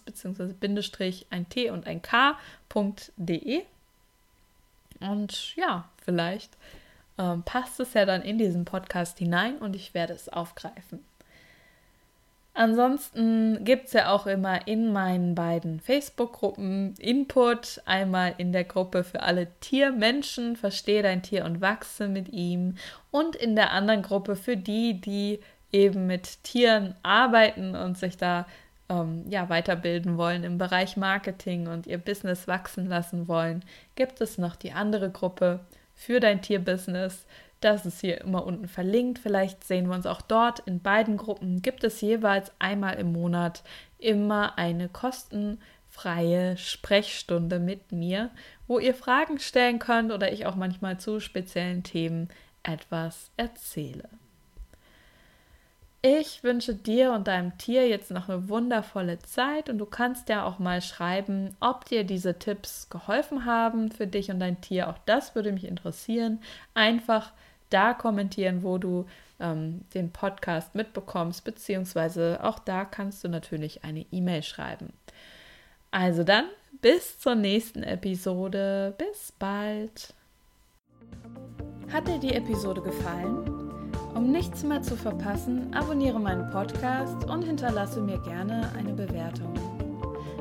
beziehungsweise 0.05 0.53
Bindestrich 0.53 1.27
ein 1.29 1.47
T 1.47 1.69
und 1.69 1.87
ein 1.87 2.01
K.de 2.01 3.63
und 4.99 5.55
ja, 5.55 5.87
vielleicht 6.03 6.51
ähm, 7.17 7.43
passt 7.43 7.79
es 7.79 7.93
ja 7.93 8.05
dann 8.05 8.21
in 8.21 8.37
diesen 8.37 8.65
Podcast 8.65 9.17
hinein 9.19 9.57
und 9.57 9.75
ich 9.75 9.93
werde 9.93 10.13
es 10.13 10.29
aufgreifen. 10.29 11.03
Ansonsten 12.57 13.63
gibt 13.65 13.85
es 13.85 13.93
ja 13.93 14.09
auch 14.09 14.25
immer 14.25 14.67
in 14.67 14.91
meinen 14.91 15.35
beiden 15.35 15.79
Facebook-Gruppen 15.79 16.95
Input. 16.97 17.79
Einmal 17.85 18.33
in 18.39 18.51
der 18.51 18.63
Gruppe 18.63 19.03
für 19.03 19.21
alle 19.21 19.45
Tiermenschen, 19.59 20.55
verstehe 20.55 21.03
dein 21.03 21.21
Tier 21.21 21.45
und 21.45 21.61
wachse 21.61 22.07
mit 22.07 22.29
ihm. 22.29 22.73
Und 23.11 23.35
in 23.35 23.55
der 23.55 23.73
anderen 23.73 24.01
Gruppe 24.01 24.35
für 24.35 24.57
die, 24.57 24.99
die 24.99 25.39
eben 25.71 26.07
mit 26.07 26.43
Tieren 26.43 26.95
arbeiten 27.03 27.75
und 27.75 27.95
sich 27.95 28.17
da 28.17 28.47
ähm, 28.89 29.25
ja, 29.29 29.49
weiterbilden 29.49 30.17
wollen 30.17 30.43
im 30.43 30.57
Bereich 30.57 30.97
Marketing 30.97 31.67
und 31.67 31.85
ihr 31.85 31.99
Business 31.99 32.47
wachsen 32.47 32.87
lassen 32.87 33.27
wollen, 33.27 33.63
gibt 33.93 34.19
es 34.19 34.39
noch 34.39 34.55
die 34.55 34.71
andere 34.71 35.11
Gruppe 35.11 35.59
für 35.93 36.19
dein 36.19 36.41
Tierbusiness 36.41 37.27
das 37.59 37.85
ist 37.85 38.01
hier 38.01 38.21
immer 38.21 38.45
unten 38.45 38.67
verlinkt. 38.67 39.19
Vielleicht 39.19 39.63
sehen 39.63 39.87
wir 39.87 39.95
uns 39.95 40.05
auch 40.05 40.21
dort. 40.21 40.59
In 40.59 40.79
beiden 40.79 41.17
Gruppen 41.17 41.61
gibt 41.61 41.83
es 41.83 42.01
jeweils 42.01 42.51
einmal 42.59 42.95
im 42.95 43.11
Monat 43.11 43.63
immer 43.97 44.57
eine 44.57 44.89
kostenfreie 44.89 46.57
Sprechstunde 46.57 47.59
mit 47.59 47.91
mir, 47.91 48.29
wo 48.67 48.79
ihr 48.79 48.93
Fragen 48.93 49.39
stellen 49.39 49.79
könnt 49.79 50.11
oder 50.11 50.31
ich 50.31 50.45
auch 50.45 50.55
manchmal 50.55 50.99
zu 50.99 51.19
speziellen 51.19 51.83
Themen 51.83 52.29
etwas 52.63 53.31
erzähle. 53.37 54.09
Ich 56.03 56.43
wünsche 56.43 56.75
dir 56.75 57.11
und 57.11 57.27
deinem 57.27 57.57
Tier 57.57 57.87
jetzt 57.87 58.11
noch 58.11 58.29
eine 58.29 58.47
wundervolle 58.49 59.17
Zeit 59.19 59.67
und 59.67 59.79
du 59.79 59.85
kannst 59.85 60.29
ja 60.29 60.45
auch 60.45 60.59
mal 60.59 60.81
schreiben, 60.81 61.57
ob 61.59 61.85
dir 61.85 62.03
diese 62.03 62.37
Tipps 62.37 62.89
geholfen 62.89 63.45
haben 63.45 63.91
für 63.91 64.05
dich 64.05 64.29
und 64.29 64.39
dein 64.39 64.61
Tier. 64.61 64.89
Auch 64.89 64.99
das 65.05 65.33
würde 65.33 65.51
mich 65.51 65.65
interessieren. 65.65 66.39
Einfach 66.75 67.33
da 67.69 67.93
kommentieren, 67.93 68.63
wo 68.63 68.77
du 68.77 69.05
ähm, 69.39 69.81
den 69.93 70.11
Podcast 70.11 70.75
mitbekommst, 70.75 71.43
beziehungsweise 71.43 72.39
auch 72.41 72.59
da 72.59 72.85
kannst 72.85 73.23
du 73.23 73.29
natürlich 73.29 73.83
eine 73.83 74.05
E-Mail 74.11 74.43
schreiben. 74.43 74.93
Also 75.91 76.23
dann, 76.23 76.45
bis 76.81 77.19
zur 77.19 77.35
nächsten 77.35 77.83
Episode. 77.83 78.93
Bis 78.97 79.31
bald. 79.31 80.13
Hat 81.91 82.07
dir 82.07 82.19
die 82.19 82.33
Episode 82.33 82.81
gefallen? 82.81 83.81
Um 84.13 84.31
nichts 84.31 84.63
mehr 84.63 84.81
zu 84.81 84.95
verpassen, 84.95 85.73
abonniere 85.73 86.19
meinen 86.19 86.49
Podcast 86.49 87.23
und 87.25 87.43
hinterlasse 87.43 88.01
mir 88.01 88.19
gerne 88.19 88.71
eine 88.75 88.93
Bewertung. 88.93 89.53